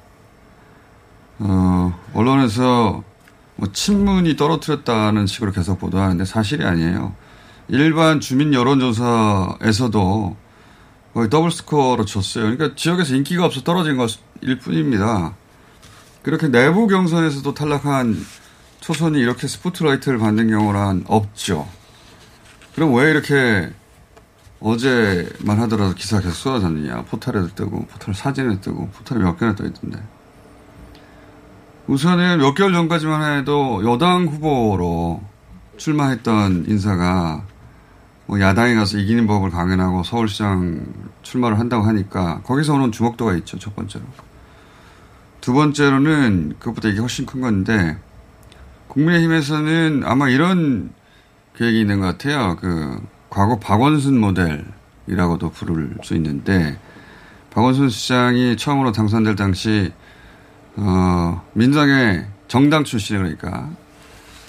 어, 1.40 2.00
언론에서 2.16 3.04
뭐 3.56 3.72
친문이 3.72 4.36
떨어뜨렸다는 4.36 5.28
식으로 5.28 5.52
계속 5.52 5.80
보도하는데 5.80 6.26
사실이 6.26 6.64
아니에요. 6.64 7.16
일반 7.68 8.20
주민 8.20 8.54
여론조사에서도 8.54 10.36
거의 11.14 11.30
더블 11.30 11.52
스코어로 11.52 12.06
졌어요. 12.06 12.46
그러니까 12.46 12.76
지역에서 12.76 13.16
인기가 13.16 13.46
없어 13.46 13.62
떨어진 13.62 13.98
것일 13.98 14.60
뿐입니다. 14.60 15.36
그렇게 16.24 16.48
내부 16.48 16.88
경선에서도 16.88 17.54
탈락한 17.54 18.26
초선이 18.80 19.20
이렇게 19.20 19.48
스포트라이트를 19.48 20.18
받는 20.18 20.50
경우는 20.50 21.06
없죠. 21.08 21.68
그럼 22.76 22.96
왜 22.96 23.12
이렇게 23.12 23.72
어제만 24.60 25.60
하더라도 25.62 25.94
기사가 25.94 26.24
계속 26.24 26.36
쏟아졌느냐. 26.36 27.04
포털에도 27.04 27.48
뜨고, 27.54 27.86
포털 27.86 28.16
사진에 28.16 28.62
뜨고, 28.62 28.90
포털에 28.90 29.20
몇 29.20 29.38
개나 29.38 29.56
떠 29.56 29.66
있던데. 29.66 30.02
우선은 31.88 32.38
몇 32.40 32.54
개월 32.54 32.72
전까지만 32.72 33.40
해도 33.40 33.84
여당 33.84 34.26
후보로 34.26 35.22
출마했던 35.76 36.66
인사가 36.70 37.44
뭐 38.26 38.40
야당에 38.40 38.74
가서 38.74 38.98
이기는 38.98 39.28
법을 39.28 39.50
강연하고 39.50 40.04
서울시장 40.04 40.86
출마를 41.24 41.60
한다고 41.60 41.84
하니까 41.84 42.42
거기서 42.44 42.76
오는 42.76 42.92
주목도가 42.92 43.36
있죠. 43.38 43.60
첫 43.60 43.76
번째로. 43.76 44.06
두 45.42 45.52
번째로는 45.52 46.56
그것보다 46.58 46.88
이게 46.88 47.02
훨씬 47.02 47.26
큰 47.26 47.42
건데 47.42 47.98
국민의힘에서는 48.88 50.04
아마 50.06 50.30
이런 50.30 50.94
계획이 51.58 51.82
있는 51.82 52.00
것 52.00 52.06
같아요. 52.06 52.56
그 52.62 53.02
과거 53.30 53.60
박원순 53.60 54.18
모델이라고도 54.22 55.52
부를 55.52 55.98
수 56.02 56.16
있는데 56.16 56.80
박원순 57.52 57.90
시장이 57.90 58.56
처음으로 58.56 58.94
당선될 58.94 59.36
당시 59.36 59.92
어, 60.76 61.42
민주당의 61.54 62.26
정당 62.48 62.84
출신 62.84 63.18
그러니까 63.18 63.70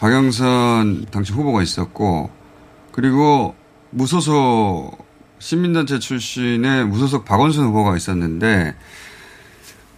박영선 0.00 1.06
당시 1.10 1.32
후보가 1.32 1.62
있었고 1.62 2.30
그리고 2.92 3.54
무소속 3.90 5.04
시민단체 5.38 5.98
출신의 5.98 6.86
무소속 6.86 7.24
박원순 7.24 7.66
후보가 7.66 7.96
있었는데 7.96 8.74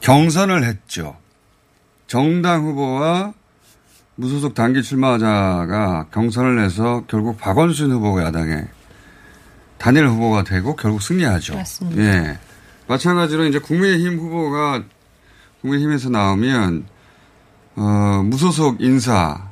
경선을 0.00 0.64
했죠. 0.64 1.16
정당 2.06 2.64
후보와 2.64 3.32
무소속 4.16 4.54
단기 4.54 4.82
출마자가 4.82 6.06
경선을 6.12 6.64
해서 6.64 7.04
결국 7.06 7.38
박원순 7.38 7.90
후보가 7.92 8.24
야당에 8.24 8.64
단일 9.78 10.08
후보가 10.08 10.44
되고 10.44 10.74
결국 10.74 11.02
승리하죠. 11.02 11.54
맞습니다. 11.54 12.02
예. 12.02 12.38
마찬가지로 12.88 13.44
이제 13.46 13.58
국민의힘 13.58 14.18
후보가 14.18 14.84
국민의힘에서 15.60 16.10
나오면 16.10 16.86
어, 17.76 18.22
무소속 18.24 18.80
인사와 18.80 19.42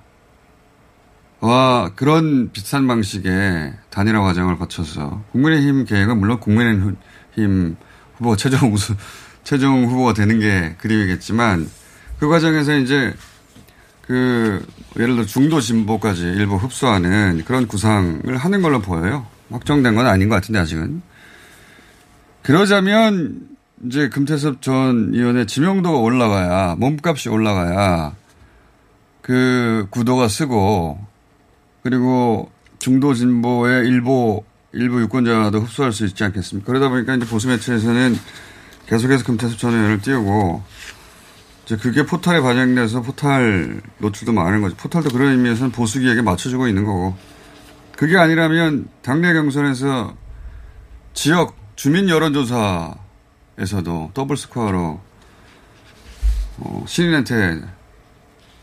그런 1.95 2.51
비슷한 2.53 2.87
방식의 2.87 3.75
단일화 3.91 4.21
과정을 4.21 4.59
거쳐서 4.59 5.23
국민의힘 5.33 5.85
계획은 5.85 6.19
물론 6.19 6.41
국민의힘 6.41 7.77
후보 8.17 8.37
최종 8.37 8.73
우수 8.73 8.95
최종 9.43 9.85
후보가 9.85 10.15
되는 10.15 10.41
게 10.41 10.75
그림이겠지만 10.79 11.69
그 12.19 12.29
과정에서 12.29 12.77
이제 12.79 13.15
그 14.01 14.65
예를 14.99 15.15
들어 15.15 15.27
중도 15.27 15.61
진보까지 15.61 16.23
일부 16.23 16.57
흡수하는 16.57 17.43
그런 17.45 17.67
구상을 17.67 18.37
하는 18.37 18.63
걸로 18.63 18.81
보여요. 18.81 19.27
확정된 19.51 19.95
건 19.95 20.07
아닌 20.07 20.29
것 20.29 20.37
같은데 20.37 20.59
아직은. 20.59 21.03
그러자면 22.43 23.54
이제 23.87 24.09
금태섭 24.09 24.63
전 24.63 25.11
의원의 25.13 25.47
지명도가 25.47 25.99
올라가야 25.99 26.77
몸값이 26.77 27.29
올라가야 27.29 28.15
그 29.21 29.87
구도가 29.91 30.29
쓰고 30.29 30.99
그리고 31.83 32.51
중도 32.79 33.13
진보의 33.13 33.87
일부 33.87 34.43
일부 34.73 35.01
유권자도 35.03 35.61
흡수할 35.61 35.93
수 35.93 36.05
있지 36.07 36.25
않겠습니까? 36.25 36.67
그러다 36.67 36.89
보니까 36.89 37.15
이제 37.15 37.27
보수 37.27 37.49
매체에서는 37.49 38.17
계속해서 38.87 39.25
금태섭 39.25 39.59
전 39.59 39.75
의원을 39.75 40.01
띄우고 40.01 40.63
이제 41.65 41.77
그게 41.77 42.05
포탈에 42.05 42.41
반영돼서 42.41 43.03
포탈 43.03 43.81
노출도 43.99 44.33
많은 44.33 44.61
거죠. 44.63 44.77
포탈도 44.77 45.11
그런 45.11 45.33
의미에서는 45.33 45.73
보수기에게 45.73 46.23
맞춰주고 46.23 46.69
있는 46.69 46.85
거고. 46.85 47.17
그게 47.97 48.19
아니라면 48.19 48.89
당내 49.03 49.33
경선에서 49.33 50.15
지역 51.15 51.57
주민 51.77 52.09
여론조사 52.09 53.04
에서도 53.59 54.11
더블 54.15 54.37
스코어로 54.37 55.01
어, 56.59 56.85
신인한테 56.87 57.63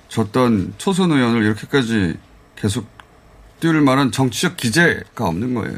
졌던 0.10 0.74
초선 0.78 1.12
의원을 1.12 1.44
이렇게까지 1.44 2.18
계속 2.56 2.88
띄울 3.60 3.82
만한 3.82 4.12
정치적 4.12 4.58
기재가 4.58 5.26
없는 5.26 5.54
거예요. 5.54 5.78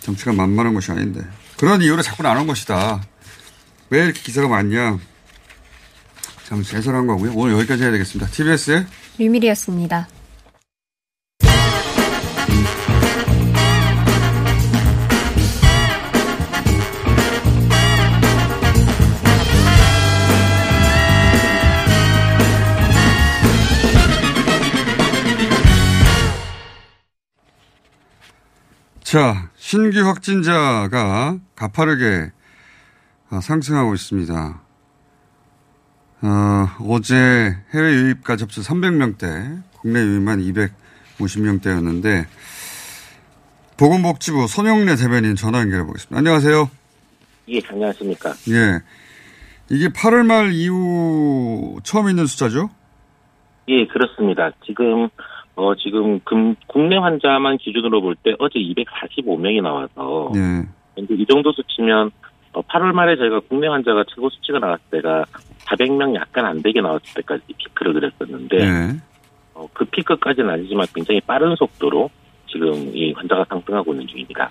정치가 0.00 0.32
만만한 0.32 0.74
것이 0.74 0.90
아닌데. 0.90 1.20
그런 1.56 1.80
이유로 1.82 2.02
자꾸 2.02 2.22
나눈 2.22 2.46
것이다. 2.46 3.02
왜 3.90 4.04
이렇게 4.04 4.20
기사가 4.20 4.48
많냐. 4.48 4.98
잠시 6.46 6.76
해설한 6.76 7.06
거고요. 7.06 7.32
오늘 7.34 7.54
여기까지 7.54 7.82
해야 7.82 7.90
되겠습니다. 7.92 8.30
TBS의 8.30 8.86
류밀이었습니다. 9.18 10.08
자, 29.10 29.48
신규 29.56 30.06
확진자가 30.06 31.38
가파르게 31.56 32.30
어, 33.30 33.40
상승하고 33.40 33.94
있습니다. 33.94 34.60
어, 36.20 36.66
어제 36.86 37.56
해외 37.72 37.94
유입가 37.94 38.36
접수 38.36 38.60
300명대, 38.60 39.62
국내 39.80 40.00
유입만 40.00 40.40
250명대였는데, 40.40 42.26
보건복지부 43.78 44.46
손영래 44.46 44.94
대변인 44.96 45.36
전화 45.36 45.60
연결해 45.60 45.86
보겠습니다. 45.86 46.18
안녕하세요. 46.18 46.70
예, 47.48 47.60
안녕하십니까. 47.66 48.34
예. 48.50 48.80
이게 49.70 49.88
8월 49.88 50.26
말 50.26 50.52
이후 50.52 51.78
처음 51.82 52.10
있는 52.10 52.26
숫자죠? 52.26 52.68
예, 53.68 53.86
그렇습니다. 53.86 54.50
지금, 54.66 55.08
어, 55.60 55.74
지금, 55.74 56.20
금, 56.20 56.54
국내 56.68 56.96
환자만 56.96 57.58
기준으로 57.58 58.00
볼 58.00 58.14
때 58.22 58.32
어제 58.38 58.60
245명이 58.60 59.60
나와서, 59.60 60.30
예. 60.36 60.64
근데 60.94 61.14
이 61.16 61.26
정도 61.26 61.50
수치면, 61.52 62.12
어, 62.52 62.62
8월 62.62 62.92
말에 62.92 63.16
저희가 63.16 63.40
국내 63.48 63.66
환자가 63.66 64.04
최고 64.08 64.30
수치가 64.30 64.60
나왔을 64.60 64.84
때가 64.92 65.24
400명 65.66 66.14
약간 66.14 66.44
안 66.46 66.62
되게 66.62 66.80
나왔을 66.80 67.02
때까지 67.16 67.42
피크를 67.56 67.92
그렸었는데, 67.94 68.56
예. 68.60 68.96
어, 69.54 69.68
그 69.72 69.84
피크까지는 69.86 70.48
아니지만 70.48 70.86
굉장히 70.94 71.20
빠른 71.22 71.56
속도로 71.56 72.08
지금 72.48 72.92
이 72.94 73.12
환자가 73.14 73.44
상승하고 73.48 73.92
있는 73.94 74.06
중입니다. 74.06 74.48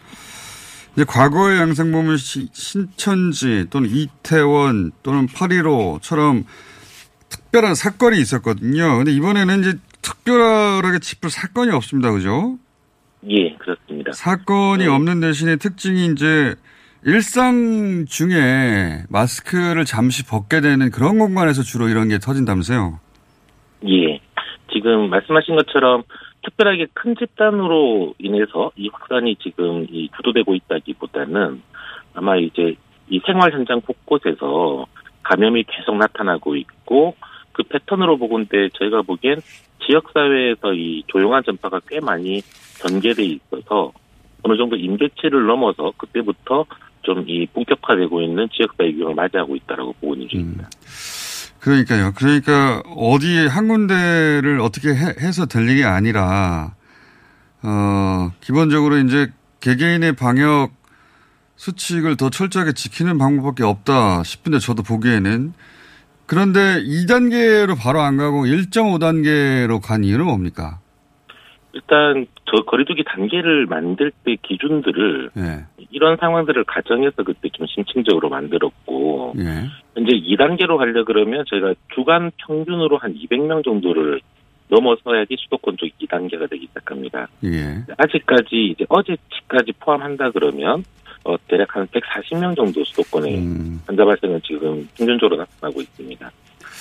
이제 0.94 1.06
과거의 1.06 1.58
양상 1.60 1.90
보면 1.94 2.18
시- 2.18 2.50
신천지 2.52 3.66
또는 3.70 3.88
이태원 3.90 4.92
또는 5.04 5.28
8.15처럼 5.28 6.44
특별한 7.30 7.76
사건이 7.76 8.20
있었거든요. 8.20 8.98
근데 8.98 9.12
이번에는 9.14 9.60
이제 9.62 9.74
특별하게 10.08 11.00
짚을 11.00 11.30
사건이 11.30 11.72
없습니다. 11.72 12.12
그죠? 12.12 12.58
예, 13.30 13.54
그렇습니다. 13.56 14.14
사건이 14.14 14.86
네. 14.86 14.90
없는 14.90 15.20
대신에 15.20 15.58
특징이 15.58 16.06
이제 16.08 16.56
일상 17.04 18.06
중에 18.08 19.04
마스크를 19.10 19.84
잠시 19.86 20.26
벗게 20.26 20.62
되는 20.62 20.90
그런 20.92 21.20
공간에서 21.20 21.62
주로 21.62 21.90
이런 21.90 22.08
게 22.08 22.20
터진다면서요? 22.20 23.00
예. 23.88 24.20
지금 24.74 25.10
말씀하신 25.10 25.56
것처럼 25.56 26.04
특별하게 26.44 26.88
큰 26.94 27.16
집단으로 27.18 28.14
인해서 28.18 28.72
이 28.78 28.90
확산이 28.92 29.36
지금 29.38 29.86
이 29.90 30.10
주도되고 30.16 30.56
있다기보다는 30.56 31.62
아마 32.14 32.38
이제 32.38 32.76
이 33.10 33.20
생활 33.26 33.52
현장 33.52 33.82
곳곳에서 33.82 34.86
감염이 35.24 35.64
계속 35.64 35.98
나타나고 35.98 36.56
있고 36.56 37.16
그 37.58 37.64
패턴으로 37.64 38.18
보건데 38.18 38.70
저희가 38.78 39.02
보기엔 39.02 39.42
지역 39.86 40.12
사회에서 40.14 40.74
이 40.74 41.04
조용한 41.08 41.44
전파가 41.44 41.82
꽤 41.90 42.00
많이 42.00 42.42
전개돼 42.80 43.24
있어서 43.26 43.92
어느 44.44 44.56
정도 44.56 44.76
임계치를 44.76 45.46
넘어서 45.48 45.92
그때부터 45.98 46.66
좀 47.08 47.24
이 47.26 47.48
본격화되고 47.54 48.22
있는 48.22 48.50
지역사회 48.54 48.92
유행을 48.92 49.16
맞이하고 49.16 49.56
있다라고 49.56 49.94
보고 49.94 50.14
있는 50.14 50.28
중입니다. 50.28 50.70
그러니까요. 51.60 52.12
그러니까 52.16 52.84
어디 52.96 53.48
한 53.48 53.68
군데를 53.68 54.60
어떻게 54.60 54.90
해, 54.90 55.14
될 55.50 55.70
일이 55.70 55.84
아니라 55.86 56.76
어 57.64 58.32
기본적으로 58.42 58.98
이제 58.98 59.32
개개인의 59.62 60.16
방역 60.16 60.72
수칙을 61.56 62.18
더 62.18 62.30
철저하게 62.30 62.74
지키는 62.74 63.18
방법밖에 63.18 63.64
없다 63.64 64.24
싶은데 64.24 64.60
저도 64.60 64.84
보기에는 64.84 65.54
그런데 66.28 66.84
2단계로 66.84 67.76
바로 67.82 68.02
안 68.02 68.18
가고 68.18 68.46
1.5단계로 68.46 69.82
간 69.82 70.04
이유는 70.04 70.26
뭡니까? 70.26 70.80
일단 71.74 72.26
저 72.46 72.64
거리두기 72.64 73.04
단계를 73.06 73.66
만들 73.68 74.12
때 74.24 74.36
기준들을 74.42 75.32
예. 75.38 75.66
이런 75.92 76.18
상황들을 76.18 76.64
가정해서 76.66 77.24
그때 77.24 77.50
좀 77.50 77.66
심층적으로 77.68 78.30
만들었고 78.30 79.36
예. 79.38 79.70
현재 79.94 80.12
2단계로 80.12 80.78
가려 80.78 81.06
그러면 81.06 81.46
저희가 81.48 81.76
주간 81.96 82.32
평균으로 82.46 82.98
한 82.98 83.14
200명 83.14 83.64
정도를 83.64 84.22
넘어서야지 84.70 85.36
수도권 85.40 85.78
쪽 85.78 85.88
2단계가 86.02 86.50
되기 86.50 86.68
시작합니다. 86.68 87.28
예. 87.46 87.84
아직까지 87.98 88.74
이제 88.74 88.86
어제치까지 88.90 89.74
포함한다 89.80 90.32
그러면 90.32 90.84
어 91.28 91.36
대략 91.48 91.76
한 91.76 91.86
140명 91.88 92.56
정도 92.56 92.82
수도권에 92.86 93.38
음. 93.38 93.82
환자 93.86 94.06
발생은 94.06 94.42
지금 94.46 94.88
평균적으로 94.96 95.36
나타나고 95.38 95.82
있습니다. 95.82 96.32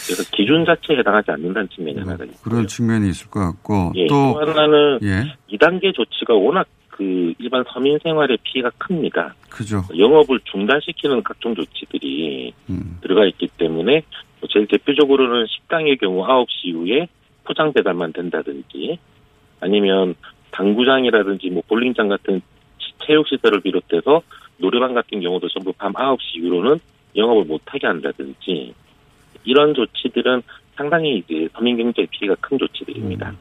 그래서 0.06 0.22
기준 0.32 0.64
자체에 0.64 0.98
해당하지 0.98 1.32
않는다는 1.32 1.68
측면이 1.68 1.98
하나가 1.98 2.24
있고요. 2.24 2.38
그런 2.42 2.66
측면이 2.68 3.08
있을 3.08 3.28
것 3.28 3.40
같고 3.40 3.92
예, 3.96 4.06
또 4.06 4.34
또 4.34 4.40
하나는 4.40 5.00
예. 5.02 5.34
2단계 5.52 5.92
조치가 5.94 6.34
워낙 6.34 6.68
그 6.90 7.34
일반 7.38 7.64
서민 7.72 7.98
생활에 8.02 8.36
피해가 8.44 8.70
큽니다. 8.78 9.34
그죠. 9.50 9.82
영업을 9.98 10.38
중단시키는 10.44 11.24
각종 11.24 11.54
조치들이 11.56 12.52
음. 12.70 12.98
들어가 13.02 13.26
있기 13.26 13.48
때문에 13.58 14.02
뭐 14.40 14.48
제일 14.48 14.66
대표적으로는 14.68 15.46
식당의 15.48 15.96
경우 15.98 16.24
9시 16.24 16.46
이후에 16.66 17.08
포장 17.44 17.72
배달만 17.72 18.12
된다든지 18.12 18.98
아니면 19.60 20.14
당구장이라든지 20.52 21.50
뭐 21.50 21.62
볼링장 21.68 22.08
같은 22.08 22.40
체육시설을 23.04 23.60
비롯해서 23.60 24.22
노래방 24.58 24.94
같은 24.94 25.20
경우도 25.20 25.48
전부 25.48 25.72
밤 25.72 25.92
9시 25.92 26.36
이후로는 26.36 26.80
영업을 27.14 27.44
못하게 27.44 27.86
한다든지 27.86 28.74
이런 29.44 29.74
조치들은 29.74 30.42
상당히 30.76 31.18
이제 31.18 31.48
서민 31.52 31.76
경제에 31.76 32.06
피해가 32.10 32.36
큰 32.40 32.58
조치들입니다. 32.58 33.34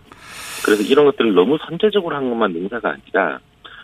그래서 0.66 0.84
이런 0.84 1.06
것들을 1.06 1.34
너무 1.34 1.58
선제적으로 1.68 2.16
한 2.16 2.30
것만 2.30 2.54
능사가 2.54 2.92
아니라 2.94 3.40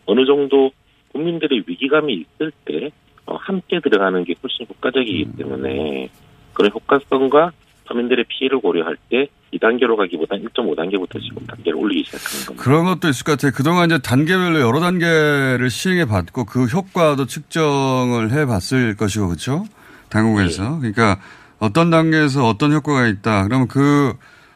어느 0.06 0.26
정도 0.26 0.72
국민들의 1.12 1.64
위기감이 1.68 2.14
있을 2.14 2.52
때 2.66 2.92
어, 3.26 3.36
함께 3.36 3.80
들어가는 3.80 4.24
게 4.24 4.34
훨씬 4.42 4.66
효과적이기 4.68 5.38
때문에 5.38 6.10
그런 6.54 6.72
효과성과 6.72 7.52
서민들의 7.86 8.26
피해를 8.28 8.60
고려할 8.60 8.98
때 9.10 9.28
2단계로 9.54 9.98
가기보다 9.98 10.36
1.5단계부터 10.36 11.22
지금 11.22 11.46
단계를 11.46 11.76
올리기 11.78 12.04
시작하는 12.06 12.46
겁니다. 12.46 12.64
그런 12.64 12.86
것도 12.86 13.10
있을 13.10 13.24
것 13.26 13.34
같아요. 13.34 13.52
그동안 13.52 13.90
이제 13.90 14.00
단계별로 14.00 14.60
여러 14.62 14.80
단계를 14.80 15.70
시행해 15.70 16.06
봤고 16.06 16.46
그 16.46 16.66
효과도 16.66 17.26
측정을 17.26 18.32
해 18.32 18.46
봤을 18.46 18.96
것이고 18.96 19.28
그렇죠? 19.28 19.66
당국에서. 20.10 20.80
그러니까 20.80 21.20
어떤 21.60 21.90
단계에서 21.90 22.48
어떤 22.48 22.72
효과가 22.72 23.08
있다. 23.08 23.44
그러면 23.44 23.68
그 23.68 24.14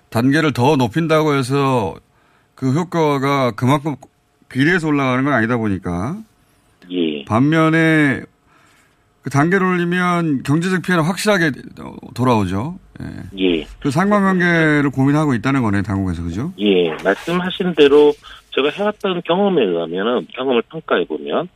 단계를 0.09 0.53
더 0.53 0.75
높인다고 0.75 1.35
해서 1.35 1.95
그 2.55 2.71
효과가 2.71 3.51
그만큼 3.51 3.95
비례해서 4.47 4.87
올라가는 4.87 5.23
건 5.23 5.33
아니다 5.33 5.57
보니까 5.57 6.17
예, 6.89 7.25
반면에 7.25 8.21
그 9.21 9.29
단계를 9.29 9.65
올리면 9.65 10.43
경제적 10.43 10.83
피해는 10.83 11.03
확실하게 11.03 11.51
돌아오죠. 12.13 12.79
예. 13.01 13.39
예, 13.39 13.67
그 13.79 13.91
상관관계를 13.91 14.89
고민하고 14.89 15.33
있다는 15.33 15.61
거네, 15.61 15.81
당국에서. 15.81 16.23
그죠? 16.23 16.53
예. 16.59 16.91
말씀하신 17.03 17.75
대로 17.75 18.13
제가 18.51 18.69
해왔던 18.69 19.21
경험에 19.25 19.63
의하면은 19.63 20.27
경험을 20.33 20.61
평가해 20.69 21.05
보면 21.05 21.49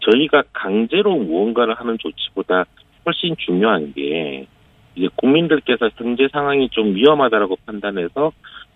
저희가 0.00 0.42
강제로 0.52 1.16
무언가를 1.16 1.74
하는 1.74 1.98
조치보다 1.98 2.64
훨씬 3.04 3.36
중요한 3.38 3.92
게 3.92 4.46
이제 4.94 5.08
국민들께서 5.16 5.90
현재 5.96 6.28
상황이 6.32 6.68
좀 6.70 6.94
위험하다라고 6.94 7.56
판단해서 7.66 8.32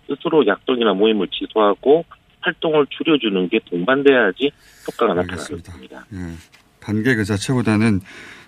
스스로 0.07 0.45
약속이나 0.45 0.93
모임을 0.93 1.27
취소하고 1.29 2.05
활동을 2.41 2.85
줄여주는 2.91 3.49
게 3.49 3.59
동반돼야지 3.69 4.51
효과가. 4.87 5.15
나타나겠습니다. 5.15 5.73
예. 6.13 6.17
단계 6.79 7.15
그 7.15 7.23
자체보다는 7.23 8.01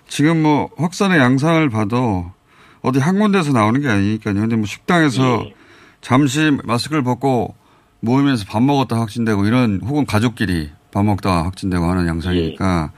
지금 0.06 0.42
뭐 0.42 0.70
확산의 0.76 1.18
양상을 1.18 1.68
봐도 1.70 2.26
어디 2.82 2.98
한 2.98 3.18
군데서 3.18 3.52
나오는 3.52 3.80
게 3.80 3.88
아니니까요. 3.88 4.34
근데 4.34 4.56
뭐 4.56 4.66
식당에서 4.66 5.44
예. 5.46 5.54
잠시 6.00 6.56
마스크를 6.64 7.02
벗고 7.02 7.54
모이면서 8.00 8.44
밥 8.46 8.62
먹었다 8.62 8.98
확진되고 9.00 9.46
이런 9.46 9.80
혹은 9.84 10.06
가족끼리 10.06 10.70
밥 10.92 11.04
먹다 11.04 11.44
확진되고 11.44 11.84
하는 11.84 12.06
양상이니까 12.06 12.92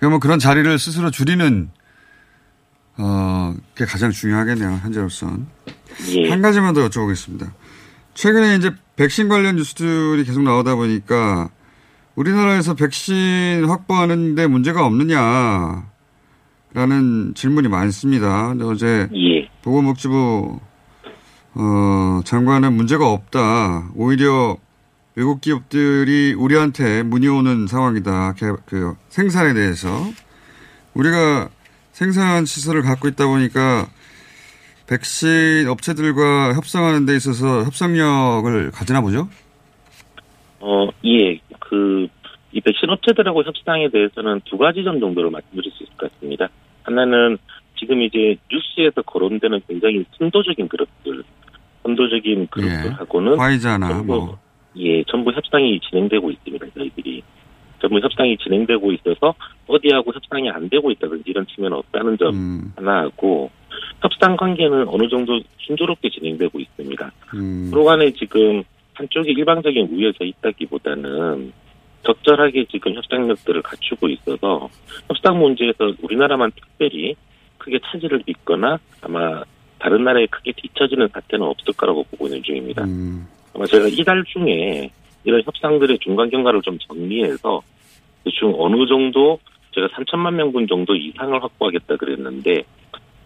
그뭐 0.00 0.18
그런 0.18 0.38
자리를 0.38 0.78
스스로 0.78 1.10
줄이는 1.10 1.70
어, 2.96 3.54
게 3.74 3.84
가장 3.84 4.10
중요하겠네요. 4.10 4.80
현재로선. 4.82 5.46
예, 6.10 6.30
한 6.30 6.42
가지만 6.42 6.74
더 6.74 6.88
여쭤보겠습니다. 6.88 7.50
최근에 8.14 8.56
이제 8.56 8.72
백신 8.96 9.28
관련 9.28 9.56
뉴스들이 9.56 10.24
계속 10.24 10.42
나오다 10.42 10.76
보니까 10.76 11.50
우리나라에서 12.14 12.74
백신 12.74 13.64
확보하는데 13.66 14.46
문제가 14.46 14.86
없느냐 14.86 15.88
라는 16.74 17.34
질문이 17.34 17.68
많습니다. 17.68 18.52
어제 18.62 19.08
예, 19.14 19.48
보건복지부 19.62 20.58
어, 21.54 22.20
장관은 22.24 22.72
문제가 22.72 23.08
없다. 23.12 23.90
오히려 23.94 24.56
외국 25.14 25.40
기업들이 25.40 26.34
우리한테 26.34 27.04
문의 27.04 27.28
오는 27.28 27.68
상황이다. 27.68 28.34
개- 28.34 28.46
그 28.66 28.94
생산에 29.08 29.54
대해서 29.54 29.88
우리가 30.94 31.48
생산 31.92 32.44
시설을 32.44 32.82
갖고 32.82 33.06
있다 33.06 33.24
보니까 33.28 33.86
백신 34.88 35.68
업체들과 35.68 36.54
협상하는 36.54 37.06
데 37.06 37.14
있어서 37.14 37.62
협상력을 37.62 38.72
가지나 38.72 39.00
보죠? 39.00 39.28
어, 40.58 40.88
예, 41.04 41.38
그, 41.60 42.08
이 42.50 42.60
백신 42.60 42.90
업체들하고 42.90 43.44
협상에 43.44 43.88
대해서는 43.90 44.40
두 44.44 44.58
가지 44.58 44.82
점 44.82 44.98
정도로 44.98 45.30
말씀드릴 45.30 45.70
수 45.70 45.84
있을 45.84 45.94
것 45.96 46.12
같습니다. 46.12 46.48
하나는 46.84 47.38
지금 47.78 48.00
이제 48.02 48.36
뉴스에서 48.50 49.02
거론되는 49.02 49.60
굉장히 49.66 50.04
선도적인 50.18 50.68
그룹들, 50.68 51.24
선도적인 51.82 52.46
그룹들하고는 52.48 53.38
화이자나 53.38 53.88
전부, 53.88 54.04
뭐 54.04 54.38
예, 54.76 55.02
전부 55.04 55.32
협상이 55.32 55.80
진행되고 55.80 56.30
있습니다, 56.30 56.66
저희들이. 56.74 57.22
전부 57.80 57.98
협상이 57.98 58.38
진행되고 58.38 58.92
있어서 58.92 59.34
어디하고 59.66 60.12
협상이 60.14 60.48
안 60.48 60.70
되고 60.70 60.90
있다든지 60.90 61.24
이런 61.26 61.46
측면은 61.46 61.76
없다는 61.78 62.16
점 62.16 62.34
음, 62.34 62.72
하나하고 62.76 63.50
협상 64.00 64.36
관계는 64.36 64.88
어느 64.88 65.06
정도 65.08 65.38
순조롭게 65.58 66.08
진행되고 66.08 66.58
있습니다. 66.58 67.12
음, 67.34 67.68
서로 67.70 67.84
간에 67.84 68.10
지금 68.12 68.62
한쪽이 68.94 69.32
일방적인 69.32 69.88
우위에서 69.92 70.24
있다기보다는 70.24 71.52
적절하게 72.04 72.66
지금 72.70 72.94
협상력들을 72.94 73.62
갖추고 73.62 74.08
있어서 74.08 74.68
협상 75.08 75.38
문제에서 75.38 75.92
우리나라만 76.02 76.52
특별히 76.52 77.14
크게 77.58 77.78
차질을 77.84 78.22
빚거나 78.26 78.78
아마 79.02 79.42
다른 79.78 80.04
나라에 80.04 80.26
크게 80.26 80.52
뒤처지는 80.52 81.08
사태는 81.08 81.46
없을 81.46 81.72
거라고 81.74 82.04
보고 82.04 82.26
있는 82.26 82.42
중입니다. 82.42 82.84
음, 82.84 83.26
아마 83.54 83.66
제가 83.66 83.88
이달 83.88 84.22
중에 84.24 84.90
이런 85.24 85.42
협상들의 85.44 85.98
중간 85.98 86.30
경과를 86.30 86.62
좀 86.62 86.78
정리해서 86.78 87.62
대충 88.24 88.54
어느 88.56 88.86
정도 88.86 89.38
제가 89.74 89.88
3천만 89.88 90.34
명분 90.34 90.66
정도 90.66 90.94
이상을 90.94 91.42
확보하겠다 91.42 91.96
그랬는데 91.96 92.62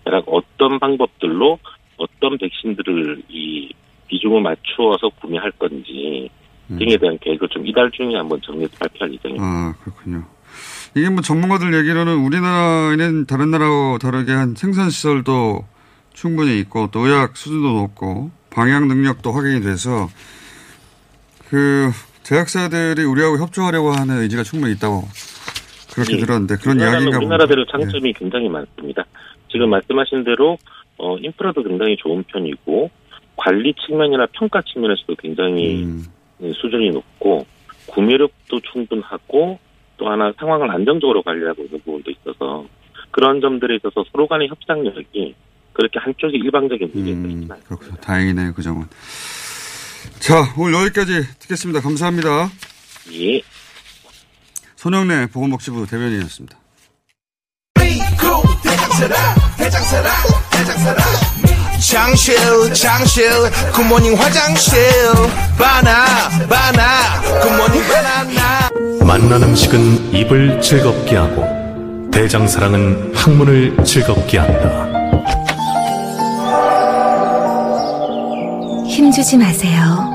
대략 0.05 0.25
어떤 0.27 0.79
방법들로 0.79 1.59
어떤 1.97 2.39
백신들을 2.39 3.23
이 3.29 3.71
비중을 4.07 4.41
맞추어서 4.41 5.09
구매할 5.21 5.51
건지 5.53 6.31
음. 6.33 6.38
등에 6.69 6.97
대한 6.99 7.19
계획을 7.21 7.49
좀 7.49 7.67
이달 7.67 7.91
중에 7.91 8.15
한번 8.17 8.41
정리해서 8.43 8.75
발표할 8.79 9.15
예정입니다. 9.15 9.45
아, 9.45 9.75
그렇군요. 9.83 10.25
이게 10.95 11.09
뭐 11.09 11.23
전문가들 11.23 11.75
얘기로는 11.75 12.17
우리나라에는 12.17 13.27
다른 13.27 13.51
나라와 13.51 13.99
다르게 13.99 14.33
한 14.33 14.55
생산시설도 14.55 15.65
충분히 16.13 16.59
있고 16.61 16.89
또 16.91 17.07
의학 17.07 17.37
수준도 17.37 17.73
높고 17.73 18.31
방역 18.51 18.87
능력도 18.87 19.31
확인이 19.33 19.61
돼서 19.61 20.09
그 21.49 21.91
제약사들이 22.25 23.05
우리하고 23.05 23.39
협조하려고 23.39 23.93
하는 23.93 24.19
의지가 24.23 24.43
충분히 24.43 24.75
있다고 24.75 25.05
그렇게 25.95 26.15
예. 26.15 26.19
들었는데 26.19 26.57
그런 26.57 26.77
우리나라는 26.77 27.03
이야기인가 27.03 27.19
우리나라대로 27.19 27.65
봅니다. 27.65 27.79
예. 27.79 27.85
장점이 27.85 28.13
굉장히 28.15 28.49
많습니다. 28.49 29.05
지금 29.51 29.71
말씀하신 29.71 30.25
대로 30.25 30.59
어, 30.99 31.17
인프라도 31.19 31.63
굉장히 31.63 31.97
좋은 31.97 32.25
편이고 32.25 32.91
관리 33.37 33.73
측면이나 33.87 34.27
평가 34.33 34.61
측면에서도 34.63 35.15
굉장히 35.17 35.85
음, 35.85 36.05
수준이 36.41 36.91
높고 36.91 37.47
구매력도 37.87 38.61
충분하고 38.73 39.59
또 39.97 40.09
하나 40.09 40.33
상황을 40.39 40.71
안정적으로 40.71 41.23
관리하고 41.23 41.65
있는 41.65 41.81
부분도 41.81 42.11
있어서 42.11 42.67
그런 43.11 43.41
점들에 43.41 43.77
있어서 43.77 44.05
서로 44.13 44.29
간의 44.29 44.49
협상력이 44.49 45.35
그렇게 45.73 45.99
한쪽이 45.99 46.37
일방적인 46.37 46.91
문제가 46.93 47.19
음, 47.19 47.31
있지는. 47.31 47.57
그렇군요. 47.65 47.95
다행이네요, 48.01 48.53
그 48.55 48.63
점은. 48.63 48.87
자, 50.21 50.43
오늘 50.59 50.75
여기까지 50.75 51.23
듣겠습니다. 51.39 51.81
감사합니다. 51.81 52.51
예. 53.13 53.41
손영래 54.77 55.27
보건복지부 55.33 55.87
대변인이었습니다. 55.87 56.59
장실 61.81 62.37
장실 62.75 63.31
굿모닝 63.73 64.15
화장실 64.17 64.81
바나 65.57 66.29
바나 66.49 67.21
굿모닝 67.41 67.83
바나나 67.89 68.71
만난 69.05 69.43
음식은 69.45 70.13
입을 70.13 70.61
즐겁게 70.61 71.17
하고 71.17 71.59
대장사랑은 72.11 73.13
학문을 73.15 73.85
즐겁게 73.85 74.39
한다. 74.39 74.89
힘주지 78.89 79.37
마세요. 79.37 80.11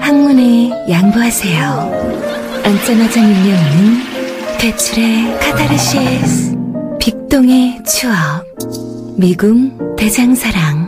학문에 0.00 0.70
양보하세요. 0.90 2.60
앉자마자 2.64 3.22
밀려오는 3.22 4.58
대출의 4.58 5.38
카타르시스. 5.40 6.56
빅동의 6.98 7.82
추억. 7.84 8.44
미궁 9.16 9.96
대장사랑. 9.96 10.87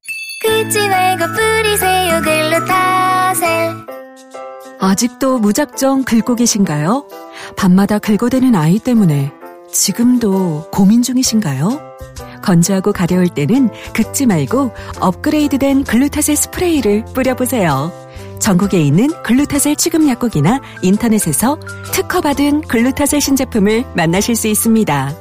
긁지 0.41 0.89
말고 0.89 1.25
뿌리세요 1.33 2.21
글루타셀 2.21 3.75
아직도 4.79 5.37
무작정 5.37 6.03
긁고 6.03 6.35
계신가요? 6.35 7.05
밤마다 7.55 7.99
긁어대는 7.99 8.55
아이 8.55 8.79
때문에 8.79 9.31
지금도 9.71 10.69
고민 10.71 11.03
중이신가요? 11.03 11.79
건조하고 12.41 12.91
가려울 12.91 13.29
때는 13.29 13.69
긁지 13.93 14.25
말고 14.25 14.71
업그레이드된 14.99 15.83
글루타셀 15.83 16.35
스프레이를 16.35 17.05
뿌려보세요. 17.13 17.91
전국에 18.39 18.81
있는 18.81 19.09
글루타셀 19.21 19.75
취급 19.75 20.07
약국이나 20.07 20.59
인터넷에서 20.81 21.59
특허받은 21.93 22.61
글루타셀 22.61 23.21
신제품을 23.21 23.85
만나실 23.95 24.35
수 24.35 24.47
있습니다. 24.47 25.15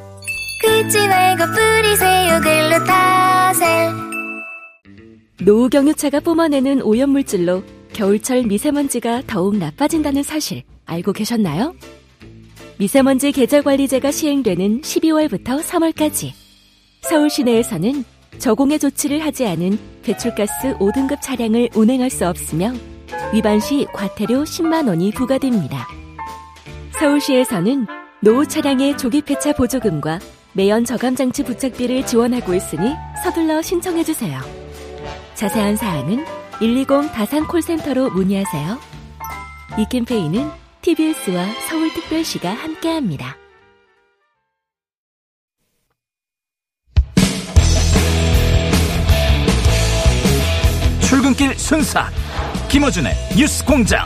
긁지 0.63 1.09
말고 1.09 1.45
뿌리세요 1.53 2.41
글루타셀 2.41 4.11
노후 5.45 5.71
경유차가 5.71 6.21
뿜어내는 6.21 6.83
오염물질로 6.83 7.63
겨울철 7.95 8.43
미세먼지가 8.45 9.23
더욱 9.27 9.57
나빠진다는 9.57 10.23
사실 10.23 10.63
알고 10.85 11.13
계셨나요? 11.13 11.75
미세먼지 12.79 13.33
계절 13.33 13.63
관리제가 13.63 14.11
시행되는 14.11 14.83
12월부터 14.83 15.63
3월까지 15.63 16.33
서울 17.03 17.31
시내에서는 17.31 18.05
저공해 18.39 18.79
조치를 18.79 19.25
하지 19.25 19.47
않은 19.47 19.79
배출가스 20.03 20.77
5등급 20.79 21.21
차량을 21.23 21.71
운행할 21.75 22.11
수 22.11 22.27
없으며 22.27 22.73
위반 23.33 23.61
시 23.61 23.87
과태료 23.93 24.45
10만 24.45 24.89
원이 24.89 25.13
부과됩니다. 25.13 25.87
서울시에서는 26.99 27.87
노후 28.21 28.47
차량의 28.47 28.99
조기 28.99 29.23
폐차 29.23 29.55
보조금과 29.55 30.21
매연 30.53 30.85
저감 30.85 31.17
장치 31.17 31.43
부착비를 31.43 32.05
지원하고 32.05 32.55
있으니 32.55 32.95
서둘러 33.25 33.63
신청해 33.63 34.05
주세요. 34.05 34.60
자세한 35.41 35.77
사항은 35.77 36.23
120 36.59 37.15
다산 37.15 37.47
콜센터로 37.47 38.11
문의하세요. 38.11 38.79
이 39.79 39.87
캠페인은 39.91 40.51
TBS와 40.83 41.47
서울특별시가 41.67 42.51
함께합니다. 42.51 43.39
출근길 51.01 51.55
순사 51.55 52.11
김어준의 52.69 53.15
뉴스 53.39 53.65
공장 53.65 54.05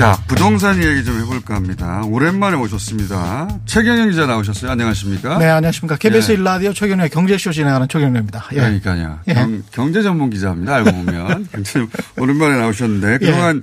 자, 0.00 0.16
부동산 0.26 0.82
이야기 0.82 1.04
좀 1.04 1.20
해볼까 1.20 1.54
합니다. 1.54 2.02
오랜만에 2.06 2.56
오셨습니다. 2.56 3.48
최경영 3.66 4.08
기자 4.08 4.24
나오셨어요. 4.24 4.70
안녕하십니까? 4.70 5.36
네, 5.36 5.44
안녕하십니까. 5.44 5.98
KBS 5.98 6.32
예. 6.32 6.36
1라디오 6.38 6.74
최경영의 6.74 7.10
경제쇼 7.10 7.52
진행하는 7.52 7.86
최경영입니다. 7.86 8.46
예. 8.52 8.56
그러니까요. 8.56 9.20
예. 9.28 9.34
경, 9.34 9.62
경제 9.70 10.02
전문 10.02 10.30
기자입니다. 10.30 10.74
알고 10.76 10.90
보면. 10.90 11.48
오랜만에 12.16 12.56
나오셨는데. 12.56 13.18
그동안 13.18 13.62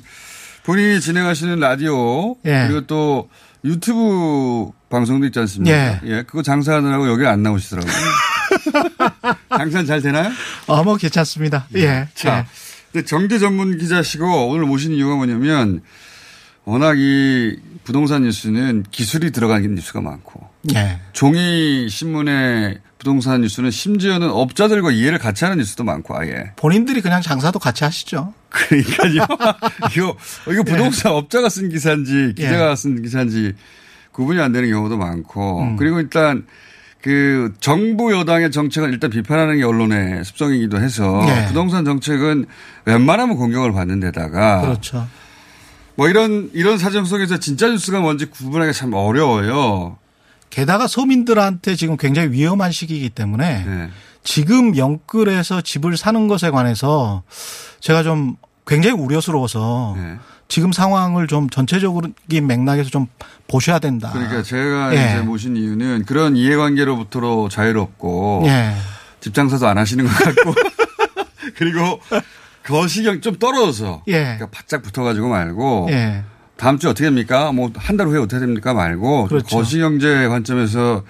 본인이 0.63 1.01
진행하시는 1.01 1.59
라디오 1.59 2.35
예. 2.45 2.67
그리고 2.67 2.85
또 2.85 3.29
유튜브 3.65 4.69
방송도 4.91 5.25
있지 5.25 5.39
않습니까? 5.39 5.75
예. 5.75 5.99
예. 6.05 6.21
그거 6.21 6.43
장사하느라고 6.43 7.09
여기 7.09 7.25
안 7.25 7.41
나오시더라고요. 7.41 7.93
장사는 9.57 9.87
잘 9.87 10.03
되나요? 10.03 10.31
어, 10.67 10.83
뭐 10.83 10.97
괜찮습니다. 10.97 11.65
예. 11.77 12.07
자, 12.13 12.45
근데 12.91 13.03
정제 13.03 13.39
전문 13.39 13.79
기자시고 13.79 14.49
오늘 14.49 14.67
모신 14.67 14.91
이유가 14.91 15.15
뭐냐면 15.15 15.81
워낙 16.67 16.99
이 16.99 17.55
부동산 17.85 18.23
뉴스는 18.23 18.83
기술이 18.91 19.31
들어간 19.31 19.61
뉴스가 19.61 20.01
많고 20.01 20.49
예. 20.75 20.99
종이 21.13 21.87
신문의 21.87 22.79
부동산 22.99 23.39
뉴스는 23.39 23.71
심지어는 23.71 24.29
업자들과 24.29 24.91
이해를 24.91 25.17
같이 25.17 25.45
하는 25.45 25.59
뉴스도 25.59 25.85
많고 25.85 26.17
아예. 26.17 26.51
본인들이 26.57 26.99
그냥 26.99 27.21
장사도 27.21 27.59
같이 27.59 27.85
하시죠. 27.85 28.33
그러니까요. 28.49 29.25
이거 29.95 30.17
이거 30.51 30.63
부동산 30.63 31.13
업자가 31.13 31.47
쓴 31.47 31.69
기사인지 31.69 32.33
기자가 32.35 32.71
예. 32.71 32.75
쓴 32.75 33.01
기사인지 33.01 33.53
구분이 34.11 34.41
안 34.41 34.51
되는 34.51 34.69
경우도 34.69 34.97
많고 34.97 35.61
음. 35.61 35.77
그리고 35.77 36.01
일단 36.01 36.45
그 37.01 37.53
정부 37.61 38.11
여당의 38.11 38.51
정책을 38.51 38.91
일단 38.91 39.09
비판하는 39.09 39.55
게 39.55 39.63
언론의 39.63 40.25
습성이기도 40.25 40.81
해서 40.81 41.21
예. 41.29 41.47
부동산 41.47 41.85
정책은 41.85 42.45
웬만하면 42.83 43.37
공격을 43.37 43.71
받는 43.71 44.01
데다가 44.01 44.59
그렇죠. 44.59 45.07
뭐 45.97 46.07
이런 46.07 46.49
이런 46.53 46.77
사정 46.77 47.05
속에서 47.05 47.37
진짜 47.37 47.67
뉴스가 47.67 47.99
뭔지 47.99 48.27
구분하기 48.27 48.71
참 48.71 48.93
어려워요. 48.93 49.97
게다가 50.51 50.87
서민들한테 50.87 51.75
지금 51.75 51.97
굉장히 51.97 52.29
위험한 52.31 52.71
시기이기 52.71 53.09
때문에 53.09 53.65
네. 53.65 53.89
지금 54.23 54.77
영끌에서 54.77 55.61
집을 55.61 55.97
사는 55.97 56.27
것에 56.27 56.51
관해서 56.51 57.23
제가 57.79 58.03
좀 58.03 58.37
굉장히 58.65 58.95
우려스러워서 58.95 59.95
네. 59.97 60.17
지금 60.47 60.71
상황을 60.71 61.27
좀 61.27 61.49
전체적인 61.49 62.47
맥락에서 62.47 62.89
좀 62.89 63.07
보셔야 63.47 63.79
된다. 63.79 64.11
그러니까 64.13 64.43
제가 64.43 64.95
예. 64.95 65.13
이제 65.13 65.21
모신 65.21 65.57
이유는 65.57 66.05
그런 66.05 66.37
이해관계로부터 66.37 67.49
자유롭고 67.49 68.43
예. 68.45 68.75
집 69.19 69.33
장사도 69.33 69.67
안 69.67 69.79
하시는 69.79 70.05
것 70.05 70.11
같고 70.11 70.53
그리고 71.57 71.99
거시경 72.67 73.21
좀 73.21 73.35
떨어져서 73.37 74.03
예. 74.07 74.11
그러니까 74.23 74.47
바짝 74.51 74.81
붙어가지고 74.83 75.29
말고 75.29 75.87
예. 75.91 76.23
다음 76.57 76.77
주 76.79 76.89
어떻게 76.89 77.05
됩니까? 77.05 77.51
뭐 77.51 77.69
한 77.77 77.97
달 77.97 78.07
후에 78.07 78.19
어떻게 78.19 78.39
됩니까? 78.39 78.73
말고 78.73 79.21
좀 79.21 79.27
그렇죠. 79.29 79.57
거시경제 79.57 80.27
관점에서 80.27 81.03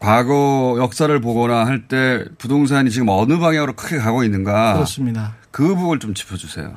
과거 0.00 0.76
역사를 0.80 1.18
보거나 1.20 1.64
할 1.66 1.86
때 1.88 2.24
부동산이 2.38 2.90
지금 2.90 3.08
어느 3.08 3.38
방향으로 3.38 3.74
크게 3.74 3.98
가고 3.98 4.24
있는가 4.24 4.74
그렇습니다. 4.74 5.34
그 5.50 5.74
부분을 5.74 5.98
좀 6.00 6.12
짚어주세요. 6.14 6.74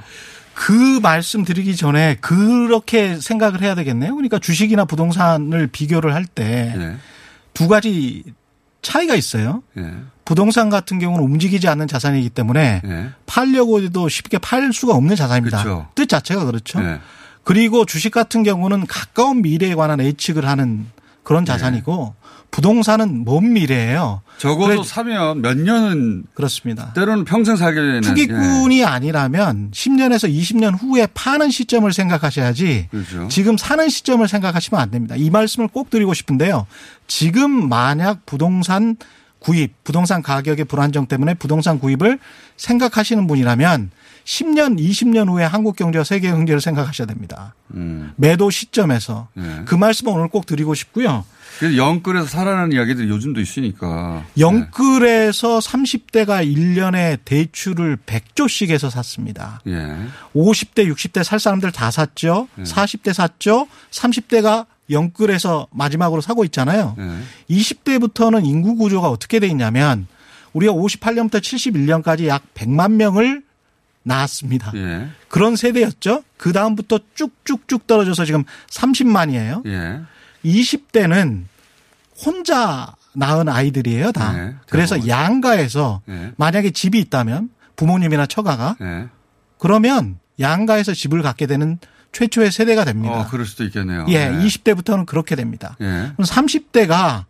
그 0.54 1.00
말씀 1.02 1.44
드리기 1.44 1.76
전에 1.76 2.16
그렇게 2.22 3.20
생각을 3.20 3.62
해야 3.62 3.76
되겠네요. 3.76 4.14
그러니까 4.16 4.40
주식이나 4.40 4.86
부동산을 4.86 5.68
비교를 5.68 6.14
할 6.16 6.26
때두 6.26 7.64
예. 7.64 7.68
가지 7.68 8.24
차이가 8.82 9.16
있어요. 9.16 9.62
예. 10.28 10.30
부동산 10.30 10.70
같은 10.70 11.00
경우는 11.00 11.24
움직이지 11.24 11.68
않는 11.70 11.88
자산이기 11.88 12.30
때문에 12.30 12.82
예. 12.86 13.10
팔려고 13.26 13.82
해도 13.82 14.10
쉽게 14.10 14.38
팔 14.40 14.72
수가 14.74 14.94
없는 14.94 15.16
자산입니다. 15.16 15.64
그렇죠. 15.64 15.88
뜻 15.96 16.08
자체가 16.10 16.46
그렇죠. 16.46 16.80
예. 16.84 17.00
그리고 17.44 17.86
주식 17.86 18.12
같은 18.12 18.44
경우는 18.44 18.88
가까운 18.88 19.42
미래에 19.42 19.74
관한 19.76 20.02
예측을 20.02 20.46
하는 20.48 20.86
그런 21.24 21.46
자산이고 21.46 22.14
부동산은 22.52 23.24
먼 23.26 23.54
미래예요. 23.54 24.22
적어도 24.38 24.68
그래- 24.68 24.84
사면 24.86 25.42
몇 25.42 25.58
년은 25.58 26.24
그렇습니다. 26.34 26.92
때로는 26.94 27.26
평생 27.26 27.56
살게 27.58 27.80
되는 27.80 28.02
투기꾼이 28.02 28.84
아니라면 28.86 29.72
10년에서 29.72 30.30
20년 30.34 30.78
후에 30.82 31.08
파는 31.14 31.52
시점을 31.52 31.92
생각하셔야지 31.92 32.66
예. 32.68 32.88
그렇죠. 32.92 33.28
지금 33.30 33.58
사는 33.58 33.88
시점을 33.90 34.26
생각하시면 34.28 34.82
안 34.82 34.92
됩니다. 34.92 35.16
이 35.18 35.30
말씀을 35.30 35.68
꼭 35.70 35.90
드리고 35.90 36.14
싶은데요. 36.14 36.66
지금 37.08 37.68
만약 37.70 38.26
부동산 38.26 38.96
구입, 39.48 39.82
부동산 39.86 40.22
가격의 40.22 40.66
불안정 40.66 41.06
때문에 41.06 41.34
부동산 41.36 41.80
구입을 41.80 42.20
생각하시는 42.58 43.28
분이라면 43.28 43.92
10년, 44.26 44.78
20년 44.78 45.30
후에 45.30 45.46
한국 45.46 45.78
경제와 45.78 46.04
세계 46.04 46.32
경제를 46.32 46.60
생각하셔야 46.60 47.08
됩니다. 47.08 47.56
음. 47.74 48.12
매도 48.18 48.50
시점에서 48.50 49.30
예. 49.38 49.62
그 49.64 49.74
말씀을 49.74 50.12
오늘 50.12 50.28
꼭 50.28 50.46
드리고 50.46 50.74
싶고요. 50.74 51.24
그래서 51.60 51.78
영끌에서 51.78 52.28
살아나는 52.28 52.74
이야기들이 52.74 53.08
요즘도 53.08 53.40
있으니까. 53.40 54.26
영끌에서 54.38 55.60
30대가 55.60 56.46
1년에 56.46 57.20
대출을 57.24 58.00
100조씩 58.06 58.70
해서 58.70 58.90
샀습니다. 58.90 59.62
예. 59.66 59.96
50대, 60.36 60.92
60대 60.94 61.24
살 61.24 61.40
사람들 61.40 61.72
다 61.72 61.90
샀죠. 61.90 62.50
네. 62.56 62.64
40대 62.64 63.14
샀죠. 63.14 63.70
30대가 63.92 64.66
영끌에서 64.90 65.68
마지막으로 65.72 66.22
사고 66.22 66.44
있잖아요. 66.46 66.96
예. 66.98 67.56
20대부터는 67.56 68.46
인구 68.46 68.76
구조가 68.76 69.10
어떻게 69.10 69.40
돼 69.40 69.48
있냐면 69.48 70.08
우리가 70.54 70.74
58년부터 70.74 71.40
71년까지 71.42 72.28
약 72.28 72.44
100만 72.54 72.94
명을 72.94 73.44
낳았습니다. 74.04 74.72
예. 74.76 75.08
그런 75.28 75.56
세대였죠. 75.56 76.24
그 76.38 76.54
다음부터 76.54 77.00
쭉쭉쭉 77.16 77.88
떨어져서 77.88 78.26
지금 78.26 78.44
30만이에요. 78.70 79.66
예. 79.68 80.02
20대는 80.46 81.44
혼자 82.26 82.96
낳은 83.14 83.50
아이들이에요, 83.50 84.12
다. 84.12 84.34
네, 84.34 84.56
그래서 84.70 85.08
양가에서 85.08 86.02
예. 86.08 86.32
만약에 86.38 86.72
집이 86.72 87.00
있다면 87.00 87.50
부모님이나 87.76 88.28
처가가 88.28 88.78
예. 88.82 89.08
그러면 89.58 90.20
양가에서 90.40 90.94
집을 90.94 91.22
갖게 91.24 91.48
되는 91.48 91.80
최초의 92.18 92.52
세대가 92.52 92.84
됩니다. 92.84 93.20
어, 93.22 93.28
그럴 93.30 93.46
수도 93.46 93.64
있겠네요. 93.66 94.06
예, 94.10 94.30
네. 94.30 94.46
20대부터는 94.48 95.06
그렇게 95.06 95.36
됩니다. 95.36 95.78
예. 95.82 95.86
그럼 95.86 96.26
30대가 96.26 97.26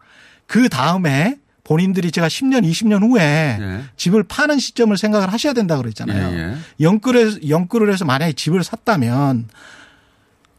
그 0.46 0.70
다음에 0.70 1.38
본인들이 1.66 2.12
제가 2.12 2.30
10년, 2.30 2.64
20년 2.64 3.02
후에 3.04 3.22
예. 3.60 3.84
집을 3.98 4.24
파는 4.24 4.60
시점을 4.60 4.96
생각을 4.98 5.34
하셔야 5.34 5.52
된다 5.52 5.76
그랬잖아요. 5.78 6.30
예, 6.38 6.40
예. 6.40 6.56
영끌에서 6.80 7.40
영끌을 7.50 7.92
해서 7.92 8.06
만약에 8.06 8.32
집을 8.32 8.64
샀다면 8.64 9.50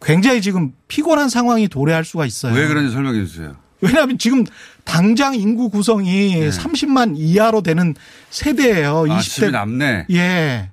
굉장히 0.02 0.42
지금 0.42 0.74
피곤한 0.88 1.30
상황이 1.30 1.66
도래할 1.66 2.04
수가 2.04 2.26
있어요. 2.26 2.54
왜 2.54 2.66
그런지 2.68 2.92
설명해 2.92 3.24
주세요. 3.24 3.56
왜냐하면 3.80 4.18
지금 4.18 4.44
당장 4.84 5.34
인구 5.36 5.70
구성이 5.70 6.34
30만 6.50 7.14
이하로 7.16 7.62
되는 7.62 7.94
세대예요. 8.28 9.04
네. 9.06 9.12
아, 9.14 9.18
20대. 9.18 9.22
집이 9.22 9.50
남네. 9.52 10.06
예. 10.10 10.70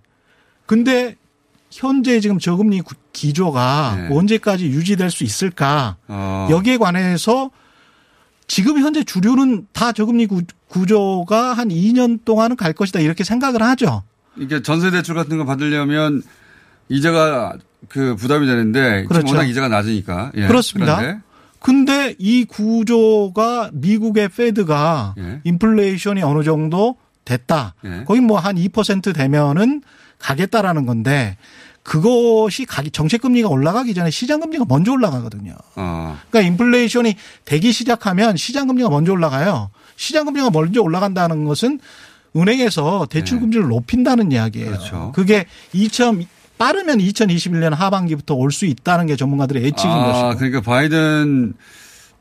근데 0.66 1.16
현재 1.72 2.20
지금 2.20 2.38
저금리 2.40 2.82
구- 2.82 2.96
기조가 3.16 4.10
언제까지 4.12 4.66
유지될 4.68 5.10
수 5.10 5.24
있을까? 5.24 5.96
네. 6.08 6.16
어. 6.18 6.48
여기에 6.52 6.78
관해서 6.78 7.50
지금 8.48 8.80
현재 8.80 9.04
주류는 9.04 9.68
다 9.74 9.92
저금리 9.94 10.28
구- 10.28 10.44
구조가 10.68 11.54
한 11.54 11.70
2년 11.70 12.24
동안은 12.26 12.58
갈 12.58 12.74
것이다 12.74 13.00
이렇게 13.00 13.24
생각을 13.24 13.62
하죠. 13.64 14.04
이게 14.38 14.62
전세 14.62 14.92
대출 14.92 15.16
같은 15.16 15.38
거 15.38 15.46
받으려면 15.46 16.22
이자가 16.90 17.54
그 17.88 18.16
부담이 18.16 18.46
되는데 18.46 19.06
그렇죠. 19.06 19.28
워낙 19.28 19.46
이자가 19.46 19.70
낮으니까. 19.70 20.32
예. 20.36 20.48
그렇습니다. 20.48 20.98
그런데 20.98 21.22
근데 21.60 22.16
이 22.20 22.46
구조가 22.46 23.72
미국의 23.74 24.30
페드가 24.30 25.16
예. 25.18 25.42
인플레이션이 25.46 26.22
어느 26.22 26.44
정도 26.44 26.98
됐다. 27.24 27.74
예. 27.86 28.04
거기 28.06 28.20
뭐한 28.20 28.58
2% 28.58 29.16
되면은 29.16 29.82
가겠다라는 30.20 30.86
건데 30.86 31.38
그것이 31.86 32.66
가기 32.66 32.90
정책 32.90 33.22
금리가 33.22 33.48
올라가기 33.48 33.94
전에 33.94 34.10
시장 34.10 34.40
금리가 34.40 34.66
먼저 34.68 34.92
올라가거든요. 34.92 35.54
어. 35.76 36.18
그러니까 36.32 36.52
인플레이션이 36.52 37.16
되기 37.46 37.72
시작하면 37.72 38.36
시장 38.38 38.66
금리가 38.66 38.90
먼저 38.90 39.12
올라가요. 39.12 39.70
시장 39.96 40.26
금리가 40.26 40.50
먼저 40.50 40.82
올라간다는 40.82 41.46
것은 41.46 41.80
은행에서 42.36 43.06
대출 43.10 43.40
금리를 43.40 43.68
높인다는 43.68 44.32
이야기예요. 44.32 44.72
네. 44.72 44.78
그렇죠. 44.78 45.12
그게 45.14 45.46
2000 45.74 46.26
빠르면 46.58 46.98
2021년 46.98 47.76
하반기부터 47.76 48.34
올 48.34 48.52
수 48.52 48.66
있다는 48.66 49.06
게 49.06 49.16
전문가들의 49.16 49.62
예측인 49.64 49.92
아, 49.92 50.06
것이고. 50.08 50.36
그러니까 50.40 50.62
바이든 50.62 51.54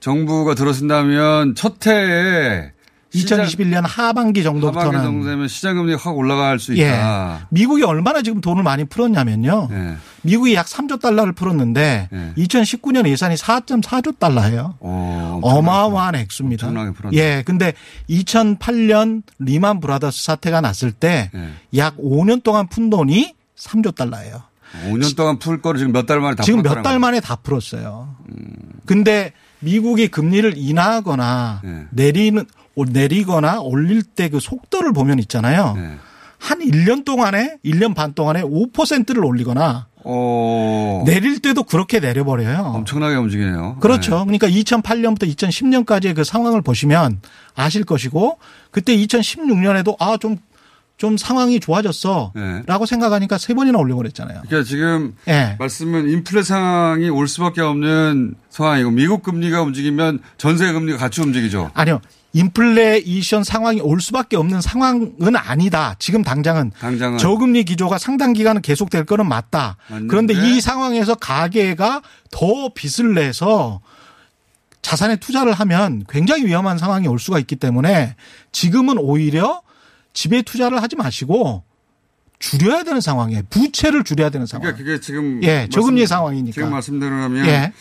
정부가 0.01 0.55
들어선다면 0.55 1.55
첫 1.55 1.87
해에 1.87 2.73
2021년 3.15 3.83
하반기 3.83 3.91
하반기 4.15 4.43
정도부터는 4.43 5.03
정도 5.03 5.27
되면 5.27 5.49
시장 5.49 5.77
금리가 5.77 5.99
확 6.03 6.17
올라갈 6.17 6.59
수 6.59 6.77
예. 6.77 6.87
있다. 6.89 7.47
미국이 7.51 7.83
얼마나 7.83 8.23
지금 8.23 8.41
돈을 8.41 8.63
많이 8.63 8.85
풀었냐면요. 8.85 9.69
예. 9.71 9.97
미국이 10.23 10.55
약 10.55 10.67
3조 10.67 11.01
달러를 11.01 11.33
풀었는데 11.33 12.09
2019년 12.37 13.07
예산이 13.09 13.35
4.4조 13.37 14.19
달러예요. 14.19 14.77
어마어마한 14.81 16.15
액수입니다. 16.17 16.67
엄청나게 16.69 16.95
풀었네. 16.97 17.17
예. 17.17 17.43
근데 17.45 17.73
2008년 18.11 19.23
리만 19.39 19.81
브라더스 19.81 20.25
사태가 20.25 20.61
났을 20.61 20.93
때약 20.93 21.35
예. 21.75 21.91
5년 21.99 22.43
동안 22.43 22.69
푼 22.69 22.91
돈이 22.91 23.35
3조 23.57 23.95
달러예요. 23.95 24.43
5년 24.89 25.17
동안 25.17 25.39
풀 25.39 25.63
거를 25.63 25.79
지금 25.79 25.93
몇 25.93 26.07
달 26.07 26.21
만에 26.21 26.35
다 26.35 26.43
지금 26.43 26.63
몇 26.63 26.83
달. 26.83 26.99
만에 26.99 27.21
다 27.21 27.37
풀었어요. 27.37 28.17
근데 28.87 29.33
미국이 29.61 30.09
금리를 30.09 30.55
인하하거나 30.57 31.61
네. 31.65 31.85
내리는 31.91 32.45
내리거나 32.77 33.61
올릴 33.61 34.03
때 34.03 34.29
그 34.29 34.41
속도를 34.41 34.93
보면 34.93 35.19
있잖아요. 35.21 35.75
네. 35.77 35.97
한 36.39 36.59
1년 36.61 37.05
동안에 37.05 37.59
1년 37.65 37.95
반 37.95 38.13
동안에 38.15 38.43
5%를 38.43 39.25
올리거나 39.25 39.87
어. 40.03 41.03
내릴 41.07 41.41
때도 41.41 41.63
그렇게 41.65 42.01
내려버려요. 42.01 42.73
엄청나게 42.75 43.15
움직이네요. 43.17 43.77
그렇죠. 43.81 44.25
그러니까 44.25 44.49
2008년부터 44.49 45.23
2010년까지의 45.35 46.15
그 46.15 46.25
상황을 46.25 46.61
보시면 46.63 47.21
아실 47.55 47.85
것이고 47.85 48.39
그때 48.71 48.97
2016년에도 48.97 49.97
아 50.01 50.17
좀 50.19 50.37
좀 50.97 51.17
상황이 51.17 51.59
좋아졌어. 51.59 52.33
네. 52.37 52.63
라고 52.67 52.87
생각하니까 52.87 53.37
세 53.37 53.53
번이나 53.53 53.79
올려버렸잖아요. 53.79 54.43
그러니까 54.47 54.69
지금 54.69 55.15
예. 55.27 55.57
말씀은 55.59 56.09
인플레 56.09 56.43
상황이 56.45 57.09
올 57.09 57.27
수밖에 57.27 57.61
없는 57.63 58.35
상황이고 58.51 58.93
미국 58.93 59.23
금리가 59.25 59.61
움직이면 59.63 60.21
전세 60.39 60.73
금리가 60.73 60.99
같이 60.99 61.21
움직이죠. 61.21 61.73
아니요. 61.75 62.01
인플레이션 62.35 63.45
상황이 63.45 63.81
올 63.81 64.01
수밖에 64.01 64.37
없는 64.37 64.61
상황은 64.61 65.37
아니다. 65.37 65.95
지금 65.99 66.23
당장은 66.23 66.73
당장은 66.79 67.19
저금리 67.19 67.65
기조가 67.65 67.99
상당 67.99 68.33
기간은 68.33 68.61
계속될 68.61 69.05
거는 69.07 69.27
맞다. 69.29 69.77
맞는데? 69.89 70.11
그런데 70.11 70.35
이 70.35 70.61
상황에서 70.61 71.15
가계가 71.15 72.03
더 72.31 72.71
빚을 72.75 73.15
내서 73.15 73.81
자산에 74.83 75.17
투자를 75.17 75.53
하면 75.55 76.05
굉장히 76.09 76.45
위험한 76.45 76.77
상황이 76.77 77.09
올 77.09 77.19
수가 77.19 77.39
있기 77.39 77.57
때문에 77.57 78.17
지금은 78.53 78.99
오히려 78.99 79.63
집에 80.13 80.43
투자를 80.43 80.83
하지 80.83 80.97
마시고 80.97 81.63
줄여야 82.41 82.83
되는 82.83 83.01
상황이에요. 83.01 83.43
부채를 83.49 84.05
줄여야 84.05 84.31
되는 84.31 84.47
상황. 84.47 84.63
그러니까 84.63 84.85
그게 84.85 85.01
지금 85.01 85.41
예, 85.45 85.69
저금리 85.71 86.07
상황이니까. 86.07 86.53
지금 86.53 86.71
말씀대로라면 86.71 87.47
예. 87.47 87.73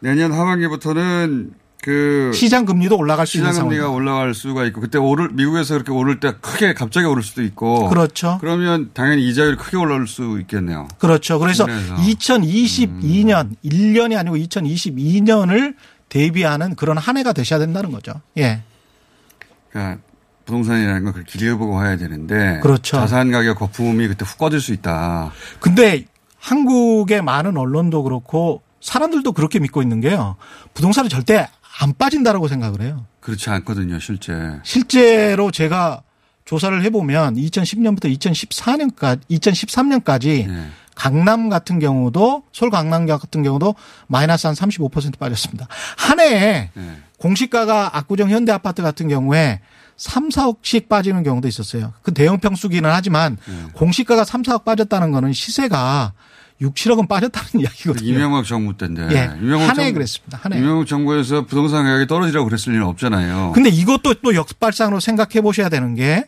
내년 0.00 0.32
하반기부터는 0.32 1.54
그 1.84 2.30
시장 2.32 2.64
금리도 2.64 2.96
올라갈 2.96 3.26
수 3.26 3.36
있는 3.36 3.52
시장 3.52 3.66
금리가 3.68 3.82
상황. 3.82 3.96
올라갈 3.96 4.32
수가 4.32 4.64
있고 4.64 4.80
그때 4.80 4.96
오를 4.96 5.28
미국에서 5.32 5.74
그렇게 5.74 5.92
오를 5.92 6.18
때 6.18 6.32
크게 6.40 6.72
갑자기 6.72 7.04
오를 7.06 7.22
수도 7.22 7.42
있고 7.42 7.90
그렇죠. 7.90 8.38
그러면 8.40 8.90
당연히 8.94 9.28
이자율이 9.28 9.58
크게 9.58 9.76
올라올 9.76 10.08
수 10.08 10.38
있겠네요. 10.40 10.88
그렇죠. 10.98 11.38
그래서, 11.38 11.66
그래서. 11.66 11.94
2022년, 11.96 13.54
1년이 13.62 14.16
아니고 14.16 14.36
2022년을 14.36 15.74
대비하는 16.08 16.74
그런 16.74 16.96
한 16.96 17.18
해가 17.18 17.34
되셔야 17.34 17.58
된다는 17.58 17.92
거죠. 17.92 18.14
예. 18.38 18.62
그러니까 19.70 20.00
부동산이라는 20.46 21.12
걸 21.12 21.24
길려보고 21.24 21.84
해야 21.84 21.98
되는데 21.98 22.60
그렇죠. 22.62 22.96
자산 22.96 23.30
가격 23.30 23.58
거품이 23.58 24.08
그때 24.08 24.24
훅 24.24 24.38
꺼질 24.38 24.62
수 24.62 24.72
있다. 24.72 25.32
근데 25.60 26.06
한국의 26.38 27.20
많은 27.20 27.58
언론도 27.58 28.04
그렇고 28.04 28.62
사람들도 28.80 29.32
그렇게 29.32 29.58
믿고 29.58 29.82
있는 29.82 30.00
게요. 30.00 30.36
부동산은 30.72 31.10
절대 31.10 31.48
안 31.80 31.92
빠진다라고 31.96 32.48
생각을 32.48 32.82
해요. 32.82 33.06
그렇지 33.20 33.50
않거든요, 33.50 33.98
실제. 33.98 34.60
실제로 34.62 35.50
제가 35.50 36.02
조사를 36.44 36.82
해보면 36.84 37.36
2010년부터 37.36 38.14
2014년까지, 38.18 39.20
2013년까지 39.30 40.46
네. 40.46 40.68
강남 40.94 41.48
같은 41.48 41.78
경우도 41.78 42.44
서울 42.52 42.70
강남 42.70 43.06
같은 43.06 43.42
경우도 43.42 43.74
마이너스 44.06 44.46
한 44.46 44.54
35% 44.54 45.18
빠졌습니다. 45.18 45.66
한 45.96 46.20
해에 46.20 46.70
네. 46.72 46.96
공시가가 47.18 47.96
압구정 47.96 48.30
현대 48.30 48.52
아파트 48.52 48.82
같은 48.82 49.08
경우에 49.08 49.60
3, 49.96 50.28
4억씩 50.28 50.88
빠지는 50.88 51.22
경우도 51.22 51.48
있었어요. 51.48 51.92
그 52.02 52.12
대형 52.12 52.38
평수기는 52.38 52.88
하지만 52.90 53.36
네. 53.46 53.54
공시가가 53.74 54.24
3, 54.24 54.42
4억 54.42 54.64
빠졌다는 54.64 55.10
거는 55.10 55.32
시세가 55.32 56.12
6, 56.60 56.74
7억은 56.74 57.08
빠졌다는 57.08 57.48
이야기거든요. 57.62 58.08
이명박 58.08 58.44
정부 58.44 58.76
때인데. 58.76 59.02
예. 59.12 59.30
이명박 59.42 59.70
한 59.70 59.78
해에 59.80 59.86
정- 59.86 59.94
그랬습니다. 59.94 60.38
한 60.40 60.52
해. 60.52 60.58
이명박 60.58 60.86
정부에서 60.86 61.46
부동산 61.46 61.84
가격이 61.84 62.06
떨어지라고 62.06 62.46
그랬을 62.48 62.72
리는 62.72 62.86
없잖아요. 62.86 63.52
근데 63.54 63.70
이것도 63.70 64.14
또 64.22 64.34
역발상으로 64.34 65.00
생각해 65.00 65.40
보셔야 65.40 65.68
되는 65.68 65.94
게 65.94 66.24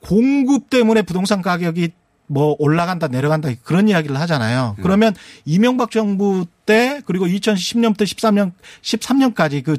공급 0.00 0.68
때문에 0.70 1.02
부동산 1.02 1.42
가격이 1.42 1.90
뭐 2.28 2.56
올라간다 2.58 3.08
내려간다 3.08 3.48
그런 3.62 3.88
이야기를 3.88 4.18
하잖아요. 4.20 4.76
그러면 4.82 5.14
이명박 5.44 5.90
정부 5.90 6.44
때 6.66 7.00
그리고 7.06 7.26
2010년부터 7.26 8.02
13년 8.02 8.52
13년까지 8.82 9.62
그 9.64 9.76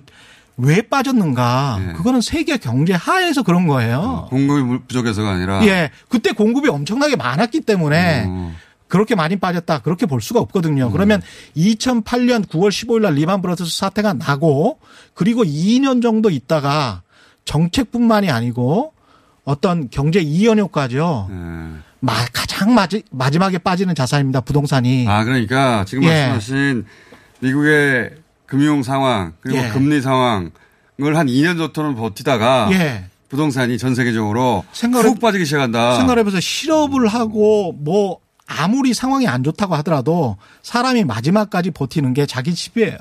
왜 0.59 0.81
빠졌는가? 0.81 1.93
그거는 1.97 2.19
세계 2.19 2.57
경제 2.57 2.91
하에서 2.93 3.43
그런 3.43 3.67
거예요. 3.67 4.25
공급이 4.31 4.79
부족해서가 4.87 5.33
아니라. 5.33 5.63
예. 5.67 5.91
그때 6.09 6.31
공급이 6.31 6.67
엄청나게 6.67 7.15
많았기 7.15 7.61
때문에 7.61 8.23
음. 8.25 8.55
그렇게 8.87 9.15
많이 9.15 9.35
빠졌다. 9.35 9.79
그렇게 9.79 10.05
볼 10.05 10.21
수가 10.21 10.39
없거든요. 10.41 10.91
그러면 10.91 11.21
2008년 11.55 12.47
9월 12.47 12.69
15일 12.69 13.01
날 13.01 13.13
리만 13.15 13.41
브라더스 13.41 13.77
사태가 13.77 14.13
나고 14.13 14.79
그리고 15.13 15.43
2년 15.43 16.01
정도 16.01 16.29
있다가 16.29 17.01
정책뿐만이 17.45 18.29
아니고 18.29 18.93
어떤 19.43 19.89
경제 19.89 20.19
이연 20.19 20.59
효과죠. 20.59 21.29
마- 21.99 22.13
가장 22.33 22.73
마지, 22.75 23.03
마지막에 23.11 23.57
빠지는 23.57 23.95
자산입니다. 23.95 24.41
부동산이. 24.41 25.05
아, 25.07 25.23
그러니까 25.23 25.83
지금 25.85 26.03
예. 26.03 26.27
말씀하신 26.27 26.85
미국의 27.39 28.11
금융 28.45 28.83
상황 28.83 29.33
그리고 29.41 29.59
예. 29.59 29.69
금리 29.69 30.01
상황을 30.01 30.51
한 30.99 31.27
2년 31.27 31.57
정도는 31.57 31.95
버티다가 31.95 32.69
예. 32.73 33.05
부동산이 33.29 33.77
전 33.77 33.93
세계적으로 33.95 34.63
생각을 34.71 35.09
훅 35.09 35.19
빠지기 35.19 35.45
시작한다. 35.45 35.97
생각해보세요. 35.97 36.39
실업을 36.39 37.07
하고 37.07 37.73
뭐 37.73 38.19
아무리 38.47 38.93
상황이 38.93 39.27
안 39.27 39.43
좋다고 39.43 39.75
하더라도 39.75 40.37
사람이 40.63 41.03
마지막까지 41.03 41.71
버티는 41.71 42.13
게 42.13 42.25
자기 42.25 42.55
집이에요. 42.55 42.97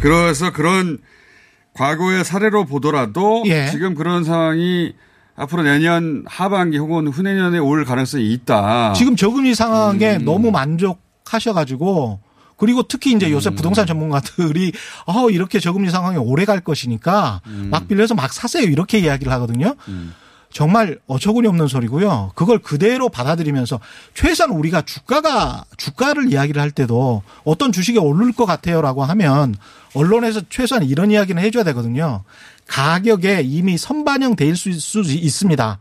그래서 0.00 0.52
그런 0.52 0.98
과거의 1.74 2.24
사례로 2.24 2.64
보더라도 2.64 3.42
예. 3.46 3.68
지금 3.70 3.94
그런 3.94 4.24
상황이 4.24 4.94
앞으로 5.34 5.62
내년 5.62 6.24
하반기 6.26 6.78
혹은 6.78 7.08
후내년에 7.08 7.58
올 7.58 7.84
가능성이 7.84 8.32
있다. 8.32 8.94
지금 8.94 9.16
저금리 9.16 9.54
상황에 9.54 10.16
음. 10.16 10.24
너무 10.24 10.50
만족하셔가지고 10.50 12.20
그리고 12.56 12.82
특히 12.84 13.12
이제 13.12 13.30
요새 13.30 13.50
음. 13.50 13.54
부동산 13.54 13.86
전문가들이 13.86 14.72
어 15.06 15.28
이렇게 15.28 15.60
저금리 15.60 15.90
상황이 15.90 16.16
오래 16.16 16.46
갈 16.46 16.60
것이니까 16.60 17.42
음. 17.46 17.68
막 17.70 17.86
빌려서 17.86 18.14
막 18.14 18.32
사세요 18.32 18.64
이렇게 18.64 18.98
이야기를 18.98 19.30
하거든요. 19.34 19.74
정말 20.52 20.98
어처구니 21.06 21.46
없는 21.48 21.66
소리고요. 21.66 22.32
그걸 22.34 22.58
그대로 22.58 23.08
받아들이면서 23.08 23.80
최소한 24.14 24.52
우리가 24.52 24.82
주가가 24.82 25.64
주가를 25.76 26.32
이야기를 26.32 26.60
할 26.60 26.70
때도 26.70 27.22
어떤 27.44 27.72
주식이 27.72 27.98
오를 27.98 28.32
것 28.32 28.46
같아요라고 28.46 29.04
하면 29.04 29.54
언론에서 29.94 30.42
최소한 30.48 30.84
이런 30.84 31.10
이야기는 31.10 31.42
해줘야 31.42 31.64
되거든요. 31.64 32.24
가격에 32.66 33.42
이미 33.42 33.78
선반영돼 33.78 34.46
있을 34.46 34.74
수 34.74 35.00
있습니다. 35.00 35.78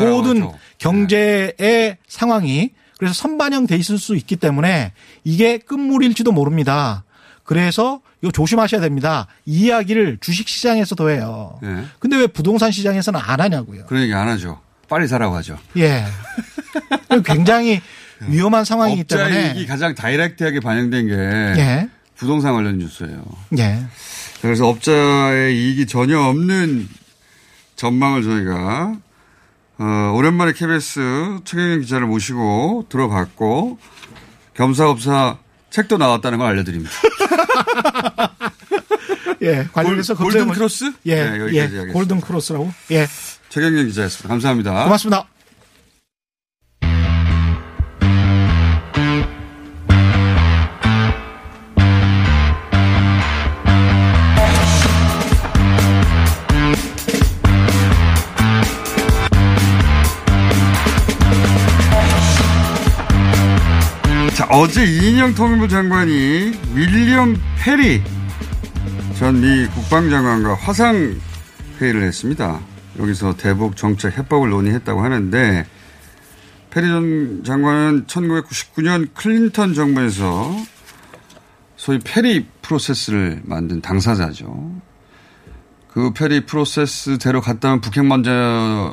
모든 0.00 0.42
하죠. 0.42 0.58
경제의 0.78 1.96
상황이 2.06 2.70
그래서 2.98 3.14
선반영돼 3.14 3.76
있을 3.76 3.98
수 3.98 4.16
있기 4.16 4.36
때문에 4.36 4.92
이게 5.24 5.58
끝물일지도 5.58 6.32
모릅니다. 6.32 7.04
그래서 7.48 8.02
이거 8.20 8.30
조심하셔야 8.30 8.82
됩니다. 8.82 9.26
이 9.46 9.68
이야기를 9.68 10.18
주식 10.20 10.50
시장에서도 10.50 11.08
해요. 11.08 11.58
예. 11.62 11.86
근데 11.98 12.18
왜 12.18 12.26
부동산 12.26 12.70
시장에서는 12.70 13.18
안 13.18 13.40
하냐고요. 13.40 13.86
그런 13.86 14.02
얘기 14.02 14.12
안 14.12 14.28
하죠. 14.28 14.60
빨리 14.86 15.08
사라고 15.08 15.34
하죠. 15.36 15.56
예. 15.78 16.04
굉장히 17.24 17.80
위험한 18.20 18.66
상황이기 18.66 19.00
업자의 19.00 19.30
때문에 19.30 19.48
이익이 19.54 19.66
가장 19.66 19.94
다이렉트하게 19.94 20.60
반영된 20.60 21.06
게 21.06 21.14
예. 21.14 21.88
부동산 22.16 22.52
관련 22.52 22.76
뉴스예요. 22.76 23.24
예. 23.56 23.78
그래서 24.42 24.68
업자의 24.68 25.56
이익이 25.56 25.86
전혀 25.86 26.20
없는 26.20 26.86
전망을 27.76 28.24
저희가 28.24 28.94
어, 29.78 30.12
오랜만에 30.14 30.52
KBS 30.52 31.38
최경영 31.44 31.80
기자를 31.80 32.08
모시고 32.08 32.88
들어봤고 32.90 33.78
겸사검사 34.52 35.38
책도 35.70 35.98
나왔다는 35.98 36.38
걸 36.38 36.48
알려드립니다. 36.48 36.90
예. 39.42 39.68
관련해서 39.72 40.14
골- 40.16 40.32
골든 40.32 40.48
보- 40.48 40.54
크로스? 40.54 40.92
예. 41.06 41.30
네, 41.30 41.54
예. 41.54 41.68
골든 41.92 42.20
크로스라고? 42.20 42.72
예. 42.90 43.06
최경영 43.50 43.86
기자였습니다. 43.86 44.28
감사합니다. 44.28 44.84
고맙습니다. 44.84 45.26
어제 64.50 64.82
이인영 64.84 65.34
통일부 65.34 65.68
장관이 65.68 66.52
윌리엄 66.74 67.36
페리 67.58 68.02
전 69.18 69.40
미 69.40 69.66
국방장관과 69.66 70.54
화상 70.54 71.20
회의를 71.80 72.02
했습니다. 72.04 72.60
여기서 72.98 73.36
대북 73.36 73.76
정책 73.76 74.16
해법을 74.16 74.48
논의했다고 74.50 75.02
하는데 75.02 75.66
페리 76.70 76.86
전 76.86 77.42
장관은 77.44 78.06
1999년 78.06 79.12
클린턴 79.14 79.74
정부에서 79.74 80.56
소위 81.76 81.98
페리 81.98 82.46
프로세스를 82.62 83.42
만든 83.44 83.80
당사자죠. 83.82 84.72
그 85.88 86.12
페리 86.12 86.46
프로세스대로 86.46 87.40
갔다면 87.40 87.80
북핵 87.80 88.04
문제, 88.04 88.30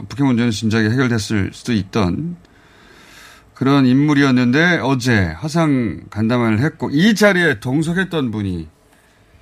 북핵 0.09 0.25
문제는 0.25 0.51
진작에 0.51 0.89
해결됐을 0.89 1.51
수도 1.53 1.71
있던 1.71 2.35
그런 3.55 3.85
인물이었는데 3.85 4.79
어제 4.83 5.33
화상 5.39 6.01
간담회를 6.09 6.59
했고 6.59 6.89
이 6.91 7.15
자리에 7.15 7.61
동석했던 7.61 8.29
분이 8.29 8.67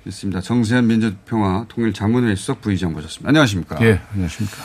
있습니다. 0.06 0.40
정세현 0.40 0.86
민주평화 0.86 1.66
통일자문회의 1.68 2.36
수석 2.36 2.60
부의장 2.60 2.92
모셨습니다. 2.92 3.28
안녕하십니까? 3.28 3.76
예, 3.82 4.00
안녕하십니까. 4.12 4.56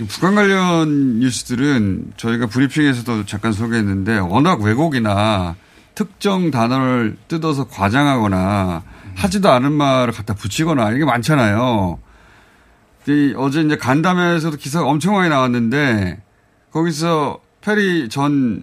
이 0.00 0.04
북한 0.04 0.34
관련 0.34 1.20
뉴스들은 1.20 2.12
저희가 2.16 2.46
브리핑에서도 2.46 3.24
잠깐 3.24 3.52
소개했는데 3.52 4.18
워낙 4.18 4.60
왜곡이나 4.60 5.56
특정 5.94 6.50
단어를 6.50 7.16
뜯어서 7.28 7.66
과장하거나 7.66 8.84
하지도 9.16 9.50
않은 9.50 9.72
말을 9.72 10.12
갖다 10.12 10.34
붙이거나 10.34 10.92
이게 10.92 11.04
많잖아요. 11.04 11.98
이 13.08 13.34
어제 13.38 13.62
이제 13.62 13.76
간담회에서도 13.76 14.58
기사가 14.58 14.86
엄청 14.86 15.14
많이 15.14 15.30
나왔는데 15.30 16.20
거기서 16.70 17.40
페리 17.62 18.10
전 18.10 18.62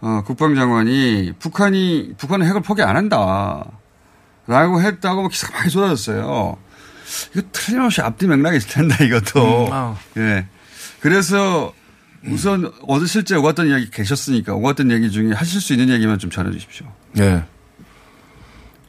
어, 0.00 0.22
국방장관이 0.26 1.32
북한이 1.38 2.14
북한은 2.18 2.46
핵을 2.46 2.60
포기 2.62 2.82
안 2.82 2.96
한다. 2.96 3.64
라고 4.46 4.80
했다고 4.80 5.22
막 5.22 5.30
기사가 5.30 5.58
많이 5.58 5.70
쏟아졌어요. 5.70 6.56
이거 7.34 7.42
틀림없이 7.52 8.00
앞뒤 8.00 8.26
맥락이 8.26 8.58
있을 8.58 8.68
텐데 8.70 9.06
이것도. 9.06 9.66
음, 9.66 9.72
아. 9.72 9.96
예. 10.18 10.46
그래서 11.00 11.72
우선 12.28 12.72
어제 12.86 13.06
실제 13.06 13.36
오갔던 13.36 13.68
이야기 13.68 13.90
계셨으니까 13.90 14.54
오갔던 14.54 14.90
얘기 14.90 15.10
중에 15.10 15.32
하실 15.32 15.60
수 15.60 15.72
있는 15.72 15.88
얘기만 15.90 16.18
좀 16.18 16.30
전해 16.30 16.50
주십시오. 16.50 16.86
예. 17.18 17.44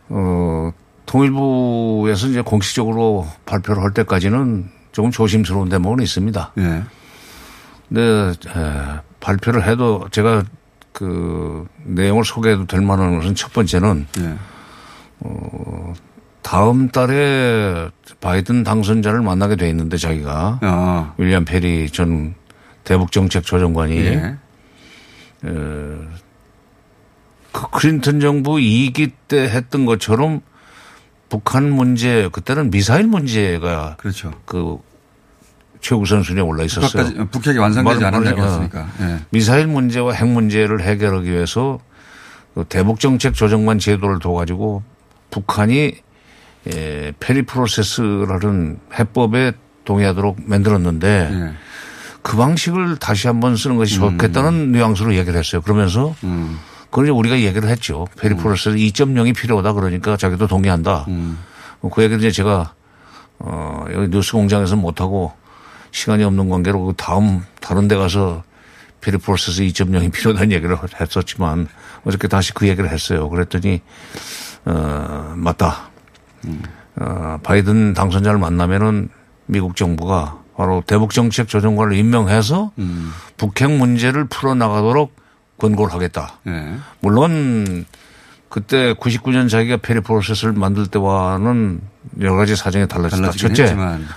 어, 0.09 0.71
통일부에서 1.05 2.27
이제 2.27 2.41
공식적으로 2.41 3.27
발표를 3.45 3.83
할 3.83 3.93
때까지는 3.93 4.69
조금 4.91 5.11
조심스러운 5.11 5.69
대목은 5.69 6.03
있습니다. 6.03 6.53
예. 6.57 6.83
근데, 7.87 8.01
에, 8.31 8.99
발표를 9.19 9.65
해도 9.65 10.07
제가 10.11 10.43
그 10.97 11.67
내용을 11.83 12.25
소개해도 12.25 12.65
될 12.65 12.81
만한 12.81 13.19
것은 13.19 13.35
첫 13.35 13.53
번째는 13.53 14.07
예. 14.17 14.35
어, 15.19 15.93
다음 16.41 16.89
달에 16.89 17.87
바이든 18.19 18.63
당선자를 18.63 19.21
만나게 19.21 19.57
돼 19.57 19.69
있는데 19.69 19.97
자기가 19.97 20.57
아. 20.63 21.13
윌리엄 21.19 21.45
페리 21.45 21.91
전 21.91 22.33
대북 22.83 23.11
정책 23.11 23.43
조정관이 23.43 23.95
예. 23.95 24.37
에, 25.45 25.49
그 27.51 27.69
클린턴 27.71 28.19
정부 28.19 28.55
2기 28.55 29.11
때 29.27 29.41
했던 29.41 29.85
것처럼 29.85 30.41
북한 31.29 31.69
문제 31.69 32.27
그때는 32.31 32.71
미사일 32.71 33.05
문제가 33.05 33.97
그렇죠. 33.99 34.33
그 34.45 34.79
최우선 35.87 36.21
순위에 36.21 36.41
올라 36.41 36.63
있었어요. 36.65 37.27
북핵이 37.31 37.57
완성되지 37.59 38.01
말- 38.01 38.13
했으니까. 38.37 38.87
예. 38.99 39.19
미사일 39.29 39.67
문제와 39.67 40.11
핵 40.13 40.27
문제를 40.27 40.81
해결하기 40.81 41.31
위해서 41.31 41.79
그 42.53 42.65
대북 42.67 42.99
정책 42.99 43.33
조정관 43.33 43.79
제도를 43.79 44.19
둬가지고 44.19 44.83
북한이 45.31 45.93
에, 46.67 47.13
페리 47.21 47.43
프로세스라는 47.43 48.79
해법에 48.99 49.53
동의하도록 49.85 50.37
만들었는데 50.45 51.29
예. 51.31 51.53
그 52.21 52.35
방식을 52.35 52.97
다시 52.97 53.27
한번 53.27 53.55
쓰는 53.55 53.77
것이 53.77 53.97
음. 53.99 54.17
좋겠다는 54.17 54.73
뉘앙스로 54.73 55.15
얘기를 55.15 55.39
했어요. 55.39 55.61
그러면서 55.61 56.13
그걸 56.89 57.05
이제 57.05 57.11
우리가 57.13 57.39
얘기를 57.39 57.69
했죠. 57.69 58.05
페리 58.19 58.33
음. 58.35 58.37
프로세스 58.39 58.75
2.0이 58.75 59.33
필요하다 59.33 59.71
그러니까 59.71 60.17
자기도 60.17 60.47
동의한다. 60.47 61.05
음. 61.07 61.37
그 61.93 62.03
얘기를 62.03 62.19
이제 62.19 62.31
제가 62.31 62.73
어, 63.39 63.85
여기 63.93 64.09
뉴스 64.09 64.33
공장에서 64.33 64.75
못하고 64.75 65.31
시간이 65.91 66.23
없는 66.23 66.49
관계로 66.49 66.85
그 66.85 66.93
다음 66.95 67.43
다른 67.61 67.87
데 67.87 67.95
가서 67.95 68.43
페리 69.01 69.17
프로세스 69.17 69.61
2.0이 69.63 70.11
필요하다는 70.11 70.51
얘기를 70.51 70.77
했었지만 70.99 71.67
어저께 72.03 72.27
다시 72.27 72.53
그 72.53 72.67
얘기를 72.67 72.89
했어요. 72.91 73.29
그랬더니 73.29 73.81
어, 74.65 75.33
맞다. 75.35 75.89
어, 76.99 77.39
바이든 77.43 77.93
당선자를 77.93 78.39
만나면은 78.39 79.09
미국 79.45 79.75
정부가 79.75 80.39
바로 80.55 80.83
대북 80.85 81.11
정책 81.11 81.47
조정관을 81.47 81.95
임명해서 81.95 82.71
북핵 83.37 83.71
문제를 83.71 84.25
풀어 84.25 84.55
나가도록 84.55 85.15
권고를 85.59 85.93
하겠다. 85.93 86.39
예. 86.47 86.75
물론 86.99 87.85
그때 88.49 88.93
99년 88.93 89.49
자기가 89.49 89.77
페리 89.77 89.99
프로세스를 89.99 90.53
만들 90.53 90.87
때와는 90.87 91.81
여러 92.21 92.35
가지 92.35 92.55
사정이 92.55 92.87
달라졌다. 92.87 93.31
첫째, 93.31 93.63
했지만. 93.63 94.07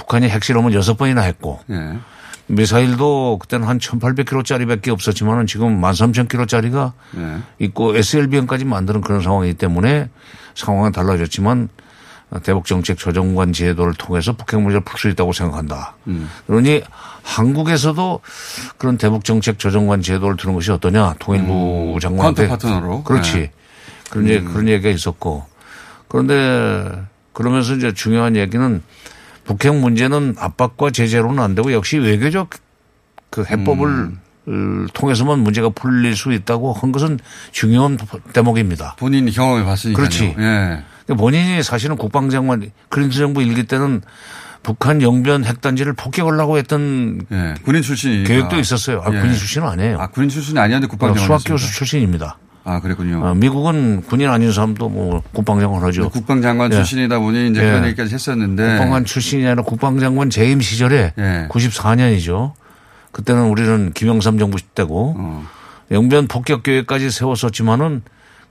북한이 0.00 0.28
핵실험을 0.28 0.72
여섯 0.74 0.96
번이나 0.96 1.20
했고 1.22 1.60
예. 1.70 1.98
미사일도 2.46 3.38
그때는 3.40 3.68
한 3.68 3.78
1800km짜리밖에 3.78 4.88
없었지만은 4.88 5.46
지금 5.46 5.80
13,000km짜리가 5.80 6.92
예. 7.16 7.36
있고 7.66 7.94
SLBM까지 7.96 8.64
만드는 8.64 9.02
그런 9.02 9.20
상황이기 9.22 9.54
때문에 9.54 10.08
상황은 10.54 10.92
달라졌지만 10.92 11.68
대북정책 12.42 12.96
조정관 12.96 13.52
제도를 13.52 13.94
통해서 13.94 14.32
북핵 14.32 14.60
문제를 14.60 14.82
풀 14.84 14.98
수 14.98 15.08
있다고 15.08 15.32
생각한다. 15.32 15.96
음. 16.06 16.30
그러니 16.46 16.82
한국에서도 17.22 18.20
그런 18.78 18.96
대북정책 18.98 19.58
조정관 19.58 20.00
제도를 20.00 20.36
두는 20.36 20.54
것이 20.54 20.70
어떠냐. 20.70 21.16
통일부 21.18 21.98
장관한테. 22.00 22.44
음. 22.44 22.46
카운터 22.46 22.50
파트너로. 22.50 23.02
그렇지. 23.02 23.32
네. 23.32 23.52
그런, 24.10 24.28
얘기, 24.28 24.46
음. 24.46 24.52
그런 24.52 24.68
얘기가 24.68 24.90
있었고. 24.90 25.44
그런데 26.06 27.02
그러면서 27.32 27.74
이제 27.74 27.92
중요한 27.92 28.36
얘기는 28.36 28.80
북핵 29.50 29.74
문제는 29.74 30.36
압박과 30.38 30.92
제재로는 30.92 31.42
안 31.42 31.56
되고 31.56 31.72
역시 31.72 31.98
외교적 31.98 32.50
그 33.30 33.44
해법을 33.44 33.88
음. 33.88 34.20
을 34.48 34.88
통해서만 34.94 35.40
문제가 35.40 35.68
풀릴 35.68 36.16
수 36.16 36.32
있다고 36.32 36.72
한 36.72 36.92
것은 36.92 37.18
중요한 37.52 37.98
대목입니다. 38.32 38.94
본인이 38.98 39.30
경험해 39.30 39.64
봤으니까요. 39.64 39.96
그렇지. 39.96 40.34
예. 40.38 41.14
본인이 41.14 41.62
사실은 41.62 41.96
국방장관 41.96 42.70
클린턴 42.88 43.18
정부 43.18 43.42
일기 43.42 43.64
때는 43.64 44.02
북한 44.62 45.02
영변 45.02 45.44
핵단지를 45.44 45.92
폭격하려고 45.92 46.56
했던 46.56 47.20
예. 47.30 47.54
군인 47.64 47.82
출신이니까. 47.82 48.28
계획도 48.28 48.58
있었어요. 48.58 49.02
아, 49.04 49.12
예. 49.12 49.20
군인 49.20 49.34
출신은 49.34 49.68
아니에요. 49.68 49.98
아, 49.98 50.06
군인 50.06 50.30
출신이 50.30 50.58
아니었는데 50.58 50.88
국방장관. 50.90 51.26
수학교수 51.26 51.72
출신입니다. 51.74 52.38
아, 52.64 52.80
그랬군요. 52.80 53.24
어, 53.24 53.34
미국은 53.34 54.02
군인 54.02 54.28
아닌 54.28 54.52
사람도 54.52 54.88
뭐 54.88 55.22
국방장관 55.32 55.82
하죠. 55.84 56.10
국방장관 56.10 56.72
예. 56.72 56.76
출신이다 56.76 57.18
보니 57.18 57.50
이제 57.50 57.60
예. 57.60 57.64
그런 57.70 57.86
얘기까지 57.86 58.14
했었는데. 58.14 58.62
국방관 58.62 59.04
출신이 59.04 59.46
아니라 59.46 59.62
국방장관 59.62 60.30
재임 60.30 60.60
시절에 60.60 61.14
예. 61.18 61.48
94년이죠. 61.50 62.52
그때는 63.12 63.48
우리는 63.48 63.92
김영삼 63.92 64.38
정부 64.38 64.58
때고 64.74 65.14
어. 65.18 65.46
영변 65.90 66.28
폭격 66.28 66.62
계획까지 66.62 67.10
세웠었지만은 67.10 68.02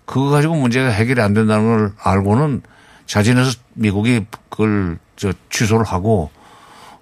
그거 0.05 0.29
가지고 0.29 0.55
문제가 0.55 0.89
해결이 0.89 1.21
안 1.21 1.33
된다는 1.33 1.65
걸 1.65 1.91
알고는 2.01 2.61
자진해서 3.05 3.57
미국이 3.73 4.25
그걸 4.49 4.97
저 5.15 5.31
취소를 5.49 5.85
하고 5.85 6.31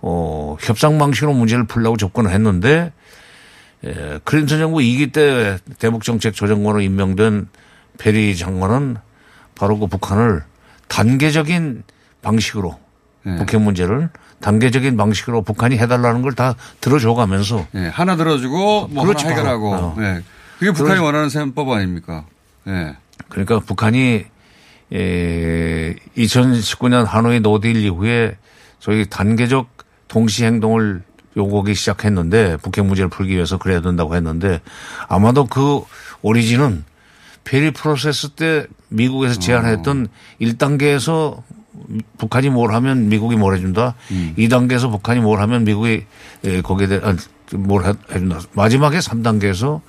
어 0.01 0.57
협상 0.59 0.97
방식으로 0.97 1.33
문제를 1.33 1.65
풀려고 1.65 1.97
접근을 1.97 2.31
했는데 2.31 2.91
에, 3.85 4.19
클린턴 4.23 4.59
정부 4.59 4.79
2기 4.79 5.11
때 5.13 5.57
대북정책 5.79 6.33
조정관으로 6.33 6.81
임명된 6.81 7.47
페리 7.97 8.35
장관은 8.35 8.97
바로 9.55 9.77
그 9.79 9.87
북한을 9.87 10.43
단계적인 10.87 11.83
방식으로 12.21 12.79
북핵 13.23 13.61
문제를 13.61 14.09
단계적인 14.39 14.95
방식으로 14.97 15.41
북한이 15.41 15.77
해달라는 15.77 16.21
걸 16.21 16.33
다 16.35 16.55
들어줘 16.79 17.13
가면서 17.15 17.67
예. 17.75 17.87
하나 17.87 18.15
들어주고 18.15 18.87
뭐 18.89 19.03
그렇지, 19.03 19.25
하나. 19.25 19.35
해결하고. 19.37 19.73
어. 19.73 19.95
예. 19.99 20.21
그게 20.59 20.71
북한이 20.71 20.95
그런- 20.95 21.03
원하는 21.05 21.29
셈법 21.29 21.69
아닙니까? 21.69 22.25
예. 22.67 22.95
그러니까 23.29 23.59
북한이 23.59 24.25
에 24.93 25.95
2019년 26.17 27.03
하노이 27.05 27.39
no 27.41 27.53
deal 27.53 27.77
이후에 27.77 28.37
소위 28.79 29.05
단계적 29.09 29.67
동시 30.07 30.45
행동을 30.45 31.01
요구하기 31.37 31.75
시작했는데 31.75 32.57
북핵 32.57 32.85
문제를 32.85 33.09
풀기 33.09 33.33
위해서 33.35 33.57
그래야 33.57 33.79
된다고 33.79 34.15
했는데 34.15 34.59
아마도 35.07 35.45
그 35.45 35.81
오리진은 36.23 36.83
페리 37.43 37.71
프로세스 37.71 38.29
때 38.31 38.65
미국에서 38.89 39.39
제안했던 39.39 40.07
1단계에서 40.41 41.41
북한이 42.17 42.49
뭘 42.49 42.73
하면 42.73 43.07
미국이 43.07 43.35
뭘 43.37 43.55
해준다. 43.55 43.93
2단계에서 44.37 44.89
북한이 44.91 45.21
뭘 45.21 45.39
하면 45.41 45.63
미국이 45.63 46.05
에, 46.43 46.61
거기에 46.61 46.87
대해 46.87 47.01
아, 47.03 47.15
뭘 47.53 47.85
해- 47.85 47.93
해준다. 48.11 48.39
마지막에 48.53 48.97
3단계에서 48.97 49.79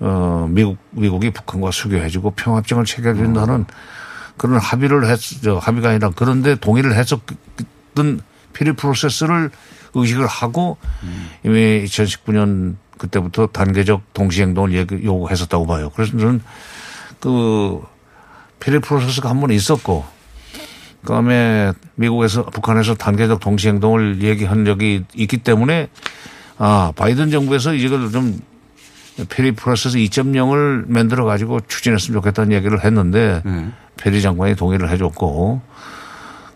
어, 0.00 0.46
미국, 0.50 0.76
미국이 0.90 1.30
북한과 1.30 1.70
수교해주고 1.70 2.32
평화협정을 2.32 2.84
체결해준다는 2.84 3.64
그런 4.36 4.58
합의를 4.58 5.06
했, 5.08 5.18
저, 5.42 5.56
합의가 5.58 5.90
아니라 5.90 6.10
그런데 6.14 6.54
동의를 6.56 6.94
했었던 6.94 8.20
피리 8.52 8.72
프로세스를 8.72 9.50
의식을 9.94 10.26
하고 10.26 10.76
이미 11.44 11.84
2019년 11.84 12.76
그때부터 12.98 13.46
단계적 13.48 14.12
동시행동을 14.12 15.04
요구했었다고 15.04 15.66
봐요. 15.66 15.90
그래서 15.94 16.12
저는 16.18 16.40
그 17.20 17.80
피리 18.60 18.78
프로세스가 18.80 19.28
한 19.30 19.40
번 19.40 19.50
있었고 19.50 20.04
그다음에 21.02 21.72
미국에서 21.94 22.44
북한에서 22.46 22.94
단계적 22.96 23.38
동시행동을 23.40 24.22
얘기한 24.22 24.64
적이 24.64 25.04
있기 25.14 25.38
때문에 25.38 25.88
아 26.58 26.92
바이든 26.96 27.30
정부에서 27.30 27.74
이걸 27.74 28.10
좀 28.10 28.40
페리 29.28 29.52
프로세스 29.52 29.98
2.0을 29.98 30.84
만들어 30.90 31.24
가지고 31.24 31.60
추진했으면 31.66 32.20
좋겠다는 32.20 32.52
얘기를 32.52 32.84
했는데 32.84 33.42
페리 33.96 34.20
장관이 34.22 34.54
동의를 34.56 34.90
해줬고 34.90 35.60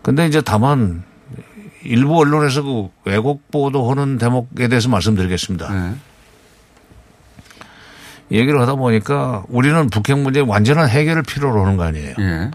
근데 0.01 0.27
이제 0.27 0.41
다만 0.41 1.03
일부 1.83 2.19
언론에서 2.19 2.63
그 2.63 2.89
왜곡 3.05 3.51
보도하는 3.51 4.17
대목에 4.17 4.67
대해서 4.67 4.89
말씀드리겠습니다. 4.89 5.93
얘기를 8.31 8.59
하다 8.61 8.75
보니까 8.75 9.43
우리는 9.49 9.89
북핵 9.89 10.17
문제 10.19 10.39
완전한 10.39 10.89
해결을 10.89 11.23
필요로 11.23 11.61
하는 11.61 11.77
거 11.77 11.83
아니에요. 11.83 12.15
예. 12.19 12.51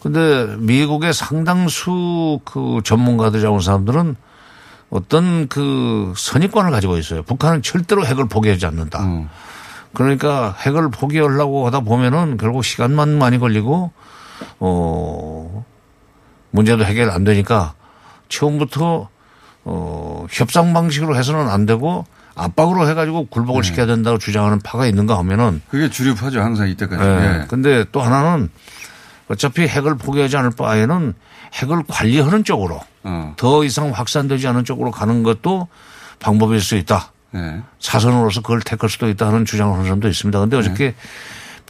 근데 0.00 0.56
미국의 0.58 1.12
상당수 1.12 2.40
그 2.44 2.80
전문가들 2.84 3.40
잡은 3.40 3.60
사람들은 3.60 4.16
어떤 4.88 5.46
그 5.48 6.12
선입관을 6.16 6.70
가지고 6.70 6.96
있어요. 6.96 7.22
북한은 7.22 7.62
절대로 7.62 8.04
핵을 8.04 8.26
포기하지 8.26 8.66
않는다. 8.66 9.00
그러니까 9.92 10.56
핵을 10.60 10.90
포기하려고 10.90 11.66
하다 11.66 11.80
보면은 11.80 12.36
결국 12.38 12.64
시간만 12.64 13.18
많이 13.18 13.38
걸리고 13.38 13.92
어 14.58 15.64
문제도 16.50 16.84
해결 16.84 17.10
안 17.10 17.24
되니까 17.24 17.74
처음부터 18.30 19.08
어 19.64 20.26
협상 20.30 20.72
방식으로 20.72 21.16
해서는 21.16 21.50
안 21.50 21.66
되고 21.66 22.06
압박으로 22.34 22.88
해가지고 22.88 23.26
굴복을 23.26 23.62
시켜야 23.62 23.84
된다고 23.84 24.16
주장하는 24.16 24.60
파가 24.60 24.86
있는가 24.86 25.18
하면은 25.18 25.60
그게 25.68 25.90
주류파죠. 25.90 26.40
항상 26.40 26.68
이때까지. 26.70 27.02
예. 27.02 27.40
예. 27.42 27.46
근데 27.48 27.84
또 27.92 28.00
하나는 28.00 28.48
어차피 29.28 29.68
핵을 29.68 29.98
포기하지 29.98 30.38
않을 30.38 30.52
바에는 30.56 31.14
핵을 31.54 31.82
관리하는 31.86 32.44
쪽으로 32.44 32.80
어. 33.02 33.34
더 33.36 33.64
이상 33.64 33.90
확산되지 33.90 34.46
않은 34.48 34.64
쪽으로 34.64 34.90
가는 34.90 35.22
것도 35.22 35.68
방법일 36.18 36.60
수 36.60 36.76
있다. 36.76 37.12
예. 37.34 37.60
사선으로서 37.78 38.40
그걸 38.40 38.60
택할 38.60 38.88
수도 38.88 39.08
있다 39.08 39.26
하는 39.28 39.44
주장을 39.44 39.72
하는 39.72 39.84
사람도 39.84 40.08
있습니다. 40.08 40.38
근데 40.40 40.56
어저께 40.56 40.94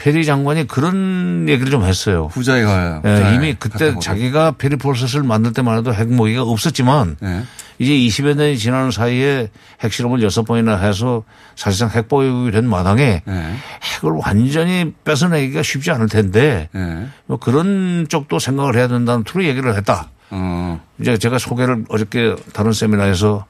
페리 0.00 0.24
장관이 0.24 0.66
그런 0.66 1.46
얘기를 1.46 1.70
좀 1.70 1.84
했어요. 1.84 2.30
후자에 2.32 2.62
가요. 2.64 3.02
예, 3.04 3.14
후자에 3.16 3.34
이미 3.34 3.54
그때 3.54 3.94
자기가 4.00 4.52
페리 4.52 4.76
프로세스를 4.76 5.24
만들 5.24 5.52
때만 5.52 5.76
해도 5.76 5.92
핵무기가 5.92 6.42
없었지만 6.42 7.18
예. 7.22 7.42
이제 7.78 7.92
20여 7.92 8.34
년이 8.34 8.56
지나는 8.56 8.90
사이에 8.92 9.50
핵실험을 9.82 10.22
여섯 10.22 10.44
번이나 10.44 10.78
해서 10.78 11.24
사실상 11.54 11.90
핵보유이 11.90 12.50
된 12.50 12.66
마당에 12.66 13.22
예. 13.28 13.54
핵을 14.02 14.18
완전히 14.24 14.94
뺏어내기가 15.04 15.62
쉽지 15.62 15.90
않을 15.90 16.08
텐데 16.08 16.70
예. 16.74 17.06
뭐 17.26 17.38
그런 17.38 18.06
쪽도 18.08 18.38
생각을 18.38 18.76
해야 18.76 18.88
된다는 18.88 19.22
투로 19.22 19.44
얘기를 19.44 19.76
했다. 19.76 20.08
어. 20.30 20.80
이제 20.98 21.18
제가 21.18 21.36
소개를 21.36 21.84
어저께 21.90 22.36
다른 22.54 22.72
세미나에서 22.72 23.44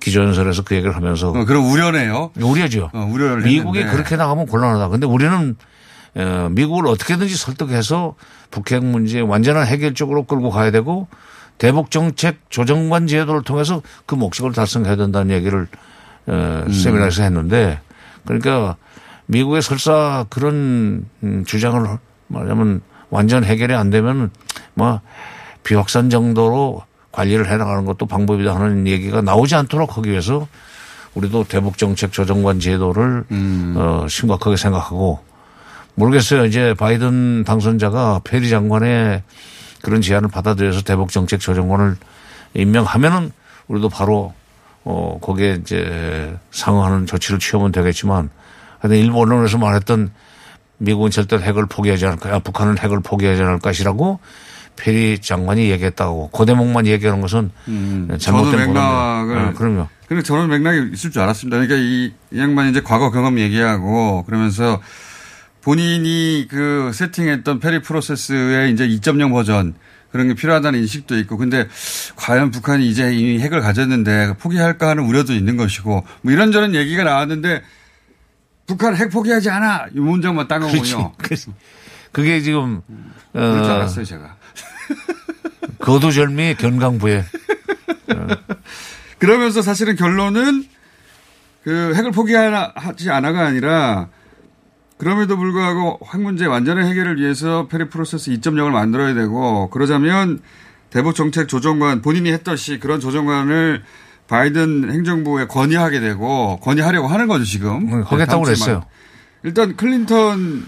기조연설에서 0.00 0.64
그 0.64 0.74
얘기를 0.74 0.94
하면서 0.94 1.28
어, 1.28 1.44
그럼 1.46 1.70
우려네요. 1.70 2.32
우려죠. 2.42 2.90
어, 2.92 3.08
우려를 3.10 3.42
미국이 3.44 3.78
했는데. 3.78 3.96
그렇게 3.96 4.16
나가면 4.16 4.46
곤란하다. 4.46 4.88
근데 4.88 5.06
우리는 5.06 5.56
어, 5.60 5.73
미국을 6.50 6.86
어떻게든지 6.86 7.36
설득해서 7.36 8.14
북핵 8.50 8.84
문제 8.84 9.20
완전한 9.20 9.66
해결 9.66 9.94
쪽으로 9.94 10.24
끌고 10.24 10.50
가야 10.50 10.70
되고 10.70 11.08
대북 11.58 11.90
정책 11.90 12.38
조정관 12.50 13.06
제도를 13.06 13.42
통해서 13.42 13.82
그 14.06 14.14
목적을 14.14 14.52
달성해야 14.52 14.96
된다는 14.96 15.34
얘기를 15.34 15.66
어, 16.26 16.64
세미나에서 16.70 17.22
했는데 17.22 17.80
그러니까 18.24 18.76
미국의 19.26 19.62
설사 19.62 20.26
그런 20.30 21.06
음, 21.22 21.44
주장을 21.46 21.98
말하자면 22.28 22.80
완전 23.10 23.44
해결이 23.44 23.74
안 23.74 23.90
되면 23.90 24.30
뭐 24.74 25.00
비확산 25.62 26.10
정도로 26.10 26.82
관리를 27.12 27.48
해 27.48 27.56
나가는 27.56 27.84
것도 27.84 28.06
방법이다 28.06 28.54
하는 28.54 28.86
얘기가 28.86 29.22
나오지 29.22 29.54
않도록 29.54 29.96
하기 29.96 30.10
위해서 30.10 30.48
우리도 31.14 31.44
대북 31.44 31.78
정책 31.78 32.12
조정관 32.12 32.58
제도를 32.58 33.24
어, 33.76 34.06
심각하게 34.08 34.56
생각하고 34.56 35.20
모르겠어요. 35.94 36.44
이제 36.46 36.74
바이든 36.74 37.44
당선자가 37.44 38.20
페리 38.24 38.48
장관의 38.48 39.22
그런 39.82 40.00
제안을 40.00 40.28
받아들여서 40.28 40.82
대북 40.82 41.10
정책 41.10 41.40
조정관을 41.40 41.96
임명하면은 42.54 43.32
우리도 43.68 43.88
바로 43.88 44.32
어 44.84 45.18
거기에 45.20 45.58
이제 45.60 46.36
상응하는 46.50 47.06
조치를 47.06 47.38
취하면 47.38 47.72
되겠지만 47.72 48.30
하여튼 48.78 48.98
일부 48.98 49.20
언론에서 49.20 49.58
말했던 49.58 50.10
미국은 50.78 51.10
절대 51.10 51.36
핵을 51.36 51.66
포기하지 51.66 52.06
않을 52.06 52.18
거야. 52.18 52.38
북한은 52.40 52.78
핵을 52.78 53.00
포기하지 53.00 53.42
않을 53.42 53.58
것이라고 53.60 54.18
페리 54.76 55.18
장관이 55.20 55.70
얘기했다고 55.70 56.30
그 56.30 56.44
대목만 56.46 56.86
얘기하는 56.86 57.20
것은 57.20 57.50
저는 57.66 58.18
잘못된 58.18 58.56
맥락을. 58.56 58.74
보도입니다. 58.74 59.50
네, 59.50 59.52
그럼요. 59.56 59.88
근데 60.08 60.22
저는 60.22 60.48
맥락이 60.48 60.92
있을 60.92 61.10
줄 61.10 61.22
알았습니다. 61.22 61.56
그러니까 61.56 61.76
이, 61.76 62.12
이 62.32 62.38
양반이 62.38 62.70
이제 62.70 62.82
과거 62.82 63.10
경험 63.10 63.38
얘기하고 63.38 64.24
그러면서 64.24 64.80
본인이 65.64 66.46
그 66.48 66.90
세팅했던 66.92 67.58
페리 67.58 67.80
프로세스의 67.80 68.72
이제 68.72 68.86
2.0 68.86 69.32
버전 69.32 69.74
그런 70.12 70.28
게 70.28 70.34
필요하다는 70.34 70.78
인식도 70.80 71.18
있고 71.20 71.38
근데 71.38 71.66
과연 72.16 72.50
북한이 72.50 72.86
이제 72.86 73.12
이미 73.14 73.40
핵을 73.40 73.60
가졌는데 73.62 74.34
포기할까 74.38 74.90
하는 74.90 75.04
우려도 75.04 75.32
있는 75.32 75.56
것이고 75.56 76.06
뭐 76.20 76.32
이런저런 76.32 76.74
얘기가 76.74 77.02
나왔는데 77.02 77.62
북한 78.66 78.94
핵 78.94 79.10
포기하지 79.10 79.48
않아 79.50 79.86
이 79.94 79.98
문장만 79.98 80.48
딴 80.48 80.60
거군요. 80.60 81.12
그렇지. 81.18 81.46
그게 82.12 82.40
지금 82.40 82.82
그럴 83.32 83.62
줄 83.62 83.72
어, 83.72 83.74
알았어요 83.76 84.04
제가. 84.04 84.36
거두절미 85.80 86.56
견강부에 86.58 87.24
그러면서 89.18 89.62
사실은 89.62 89.96
결론은 89.96 90.66
그 91.62 91.94
핵을 91.94 92.12
포기하지 92.12 93.10
않아가 93.10 93.46
아니라 93.46 94.08
그럼에도 94.98 95.36
불구하고 95.36 95.98
핵 96.12 96.20
문제 96.20 96.46
완전한 96.46 96.86
해결을 96.86 97.18
위해서 97.20 97.66
페리 97.68 97.88
프로세스 97.88 98.30
2.0을 98.32 98.70
만들어야 98.70 99.14
되고 99.14 99.68
그러자면 99.70 100.40
대북 100.90 101.14
정책 101.14 101.48
조정관 101.48 102.00
본인이 102.02 102.30
했듯이 102.32 102.78
그런 102.78 103.00
조정관을 103.00 103.82
바이든 104.28 104.90
행정부에 104.90 105.46
건의하게 105.46 106.00
되고 106.00 106.58
건의하려고 106.60 107.08
하는 107.08 107.26
거죠 107.26 107.44
지금. 107.44 107.92
음, 107.92 108.02
하겠다고 108.02 108.44
주에 108.44 108.54
그랬어요. 108.54 108.78
말- 108.78 108.86
일단 109.42 109.76
클린턴 109.76 110.64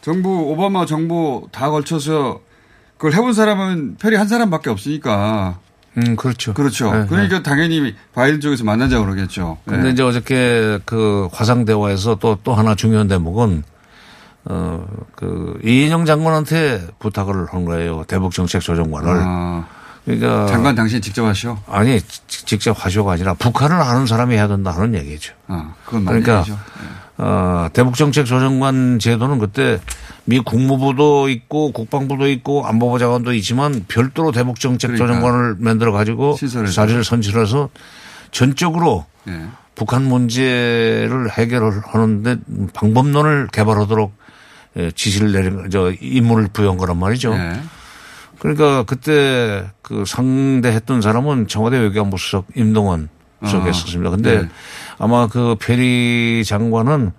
정부 0.00 0.30
오바마 0.50 0.86
정부 0.86 1.48
다 1.52 1.68
걸쳐서 1.70 2.40
그걸 2.96 3.12
해본 3.12 3.32
사람은 3.34 3.96
페리 4.00 4.16
한 4.16 4.26
사람밖에 4.28 4.70
없으니까. 4.70 5.58
음 5.96 6.14
그렇죠. 6.16 6.54
그렇죠. 6.54 6.92
네, 6.92 7.06
그러니까 7.08 7.42
당연히 7.42 7.94
바이든 8.14 8.40
쪽에서 8.40 8.62
만나자고 8.64 9.04
그러겠죠. 9.06 9.58
근데 9.64 9.84
네. 9.84 9.90
이제 9.90 10.02
어저께 10.02 10.78
그 10.84 11.28
화상 11.32 11.64
대화에서 11.64 12.16
또 12.16 12.38
또 12.44 12.54
하나 12.54 12.74
중요한 12.74 13.08
대목은 13.08 13.62
어 14.44 14.86
그 15.16 15.58
이인영 15.64 16.04
장관한테 16.04 16.86
부탁을 17.00 17.46
한 17.50 17.64
거예요. 17.64 18.04
대북 18.06 18.32
정책 18.32 18.60
조정관을. 18.62 19.10
아, 19.20 19.66
그러니까 20.04 20.46
장관 20.46 20.74
당신 20.76 21.02
직접 21.02 21.24
하시오. 21.26 21.58
아니 21.66 22.00
직- 22.00 22.46
직접 22.46 22.84
하쇼가 22.84 23.12
아니라 23.14 23.34
북한을 23.34 23.74
아는 23.80 24.06
사람이 24.06 24.34
해야 24.36 24.46
된다는 24.46 24.94
얘기죠. 24.94 25.34
아, 25.48 25.74
그건 25.84 26.04
맞는 26.04 26.22
그러니까 26.22 26.38
얘기죠. 26.48 26.58
어, 27.18 27.68
대북정책 27.72 28.26
조정관 28.26 29.00
제도는 29.00 29.38
그때 29.40 29.80
미 30.24 30.38
국무부도 30.38 31.28
있고 31.28 31.72
국방부도 31.72 32.28
있고 32.28 32.64
안보부 32.64 32.98
장관도 33.00 33.32
있지만 33.34 33.84
별도로 33.88 34.30
대북정책 34.30 34.92
그러니까. 34.92 35.06
조정관을 35.06 35.56
만들어 35.58 35.90
가지고 35.90 36.36
자리를 36.36 37.02
선출해서 37.02 37.70
전적으로 38.30 39.04
네. 39.24 39.46
북한 39.74 40.04
문제를 40.04 41.30
해결을 41.30 41.82
하는데 41.84 42.36
방법론을 42.72 43.48
개발하도록 43.52 44.12
예, 44.76 44.90
지시를 44.92 45.32
내린 45.32 45.70
저 45.70 45.92
임무를 46.00 46.48
부여한 46.52 46.76
거란 46.76 46.98
말이죠. 46.98 47.34
네. 47.34 47.60
그러니까 48.38 48.84
그때 48.84 49.68
그 49.82 50.04
상대했던 50.06 51.00
사람은 51.00 51.48
청와대 51.48 51.78
외교안보 51.78 52.16
수석 52.16 52.46
임동원 52.54 53.08
수석이었습니다. 53.44 54.10
근데 54.10 54.42
네. 54.42 54.48
아마 54.98 55.26
그 55.28 55.56
페리 55.60 56.42
장관은 56.44 57.12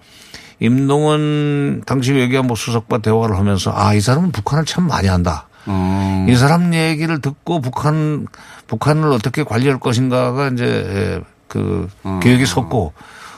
임동원 0.59 1.83
당시 1.85 2.11
외교안보 2.13 2.55
수석과 2.55 2.99
대화를 2.99 3.37
하면서 3.37 3.71
아 3.73 3.93
이 3.95 4.01
사람은 4.01 4.31
북한을 4.31 4.65
참 4.65 4.87
많이 4.87 5.07
한다. 5.07 5.47
어. 5.65 6.25
이 6.29 6.35
사람 6.35 6.73
얘기를 6.73 7.19
듣고 7.21 7.61
북한 7.61 8.27
북한을 8.67 9.09
어떻게 9.11 9.43
관리할 9.43 9.79
것인가가 9.79 10.49
이제 10.49 11.21
그 11.47 11.87
어. 12.03 12.19
계획이 12.21 12.45
섰고 12.45 12.93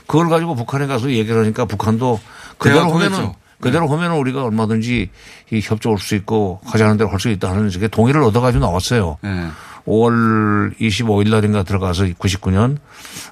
그걸 0.08 0.30
가지고 0.30 0.56
북한에 0.56 0.88
가서 0.88 1.10
얘기를 1.12 1.42
하니까 1.42 1.66
북한도 1.66 2.20
그대로 2.58 2.82
하면은 2.94 3.10
통했죠. 3.12 3.36
그대로 3.60 3.88
하면은 3.88 4.18
우리가 4.18 4.44
얼마든지 4.44 5.10
이 5.52 5.60
협조할 5.64 6.00
수 6.00 6.16
있고 6.16 6.60
하자는 6.66 6.98
대로 6.98 7.10
할 7.12 7.20
수 7.20 7.30
있다는 7.30 7.70
식의 7.70 7.90
동의를 7.90 8.24
얻어가지고 8.24 8.66
나왔어요. 8.66 9.18
네. 9.22 9.48
5월 9.86 10.78
25일 10.80 11.30
날인가 11.30 11.64
들어가서 11.64 12.06
99년 12.06 12.78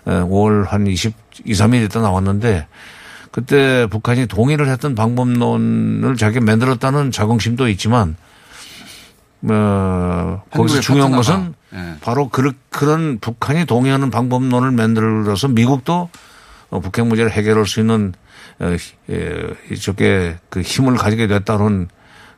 5월 0.05 0.67
한 0.67 0.87
20, 0.87 1.13
2, 1.45 1.53
3일 1.53 1.85
있다 1.85 2.01
나왔는데 2.01 2.67
그때 3.31 3.87
북한이 3.87 4.27
동의를 4.27 4.67
했던 4.69 4.95
방법론을 4.95 6.15
자기가 6.15 6.43
만들었다는 6.43 7.11
자긍심도 7.11 7.67
있지만 7.69 8.15
어, 9.43 10.43
거기서 10.51 10.81
중요한. 10.81 11.11
것은 11.11 11.53
예. 11.73 11.95
바로 12.01 12.27
그, 12.29 12.51
그런 12.69 13.19
북한이 13.19 13.65
동의하는 13.65 14.09
방법론을 14.09 14.71
만들어서 14.71 15.47
미국도 15.47 16.09
어, 16.71 16.79
북핵 16.79 17.07
문제를 17.07 17.31
해결할 17.31 17.65
수 17.65 17.79
있는 17.79 18.13
어, 18.59 18.75
예, 19.09 19.47
이쪽에 19.71 20.37
그 20.49 20.61
힘을 20.61 20.97
가지게 20.97 21.27
됐다는 21.27 21.87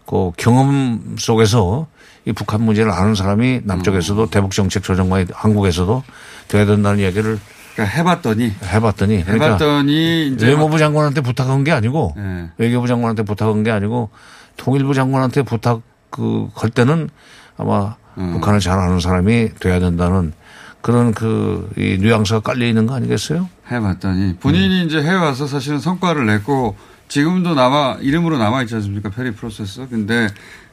그 0.05 0.31
경험 0.37 1.15
속에서 1.17 1.87
이 2.25 2.31
북한 2.33 2.61
문제를 2.61 2.91
아는 2.91 3.15
사람이 3.15 3.61
남쪽에서도 3.63 4.29
대북 4.29 4.51
정책 4.51 4.83
조정관이 4.83 5.27
한국에서도 5.33 6.03
돼야 6.47 6.65
된다는 6.65 6.99
얘기를 6.99 7.39
그러니까 7.75 7.97
해봤더니 7.97 8.53
해봤더니 8.63 9.23
그러니까 9.23 9.45
해봤더니 9.45 10.27
이제 10.27 10.47
외무부 10.47 10.77
장관한테 10.77 11.21
부탁한 11.21 11.63
게 11.63 11.71
아니고 11.71 12.13
예. 12.17 12.49
외교부 12.57 12.87
장관한테 12.87 13.23
부탁한 13.23 13.63
게 13.63 13.71
아니고 13.71 14.09
통일부 14.57 14.93
장관한테 14.93 15.41
부탁 15.43 15.81
그할 16.09 16.69
때는 16.69 17.09
아마 17.57 17.95
음. 18.17 18.33
북한을 18.33 18.59
잘 18.59 18.77
아는 18.77 18.99
사람이 18.99 19.55
돼야 19.59 19.79
된다는 19.79 20.33
그런 20.81 21.13
그 21.13 21.69
이 21.77 21.97
뉘앙스가 21.99 22.41
깔려 22.41 22.65
있는 22.67 22.85
거 22.87 22.95
아니겠어요? 22.95 23.47
해봤더니 23.71 24.35
본인이 24.37 24.83
이제 24.85 25.01
해외 25.01 25.15
와서 25.15 25.47
사실은 25.47 25.79
성과를 25.79 26.25
냈고 26.25 26.75
지금도 27.07 27.55
남아 27.55 27.97
이름으로 28.01 28.37
남아 28.37 28.63
있지 28.63 28.75
않습니까 28.75 29.09
페리 29.09 29.31
프로세스. 29.31 29.87
근데 29.89 30.27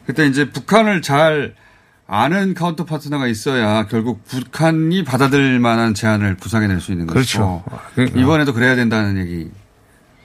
그때 0.09 0.26
이제 0.26 0.48
북한을 0.48 1.02
잘 1.02 1.54
아는 2.06 2.54
카운터 2.54 2.86
파트너가 2.86 3.26
있어야 3.26 3.86
결국 3.88 4.24
북한이 4.26 5.04
받아들일 5.04 5.61
만한 5.61 5.92
제안을 5.92 6.38
구상해 6.38 6.66
낼 6.66 6.80
수 6.80 6.92
있는 6.92 7.06
그렇죠. 7.06 7.62
것이고 7.66 7.78
그러니까. 7.94 8.18
이번에도 8.18 8.54
그래야 8.54 8.74
된다는 8.74 9.18
얘기 9.18 9.50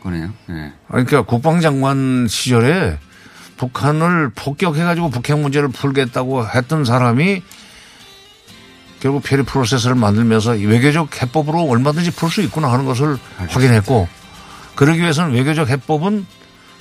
거네요. 0.02 0.32
예. 0.52 0.54
아니, 0.54 1.06
그러니까 1.06 1.24
국방장관 1.24 2.28
시절에 2.30 2.98
북한을 3.58 4.30
폭격해가지고 4.30 5.10
북핵 5.10 5.38
문제를 5.38 5.68
풀겠다고 5.68 6.48
했던 6.48 6.86
사람이 6.86 7.44
결국 9.02 9.22
페리 9.22 9.44
프로세스를 9.44 9.96
만들면서 9.98 10.56
이 10.56 10.66
외교적 10.66 11.22
해법으로 11.22 11.64
얼마든지 11.64 12.12
풀 12.12 12.30
수 12.30 12.42
있구나 12.42 12.72
하는 12.72 12.86
것을 12.86 13.18
확인했고 13.50 14.08
그러기 14.76 15.02
위해서는 15.02 15.34
외교적 15.34 15.68
해법은 15.68 16.26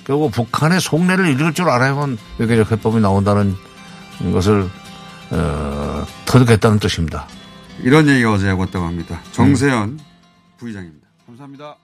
결국 0.05 0.33
북한의 0.33 0.81
속내를 0.81 1.27
읽을 1.29 1.55
줄 1.55 1.69
알아야만 1.69 2.19
외교적 2.39 2.73
해법이 2.73 3.01
나온다는 3.01 3.55
것을 4.33 4.69
어, 5.31 6.05
터득했다는 6.27 6.79
뜻입니다. 6.79 7.27
이런 7.81 8.07
얘기가 8.09 8.33
어제 8.33 8.49
하고 8.49 8.63
왔다고 8.63 8.85
합니다. 8.85 9.21
정세현 9.33 9.99
부의장입니다. 10.59 11.09
감사합니다. 11.27 11.77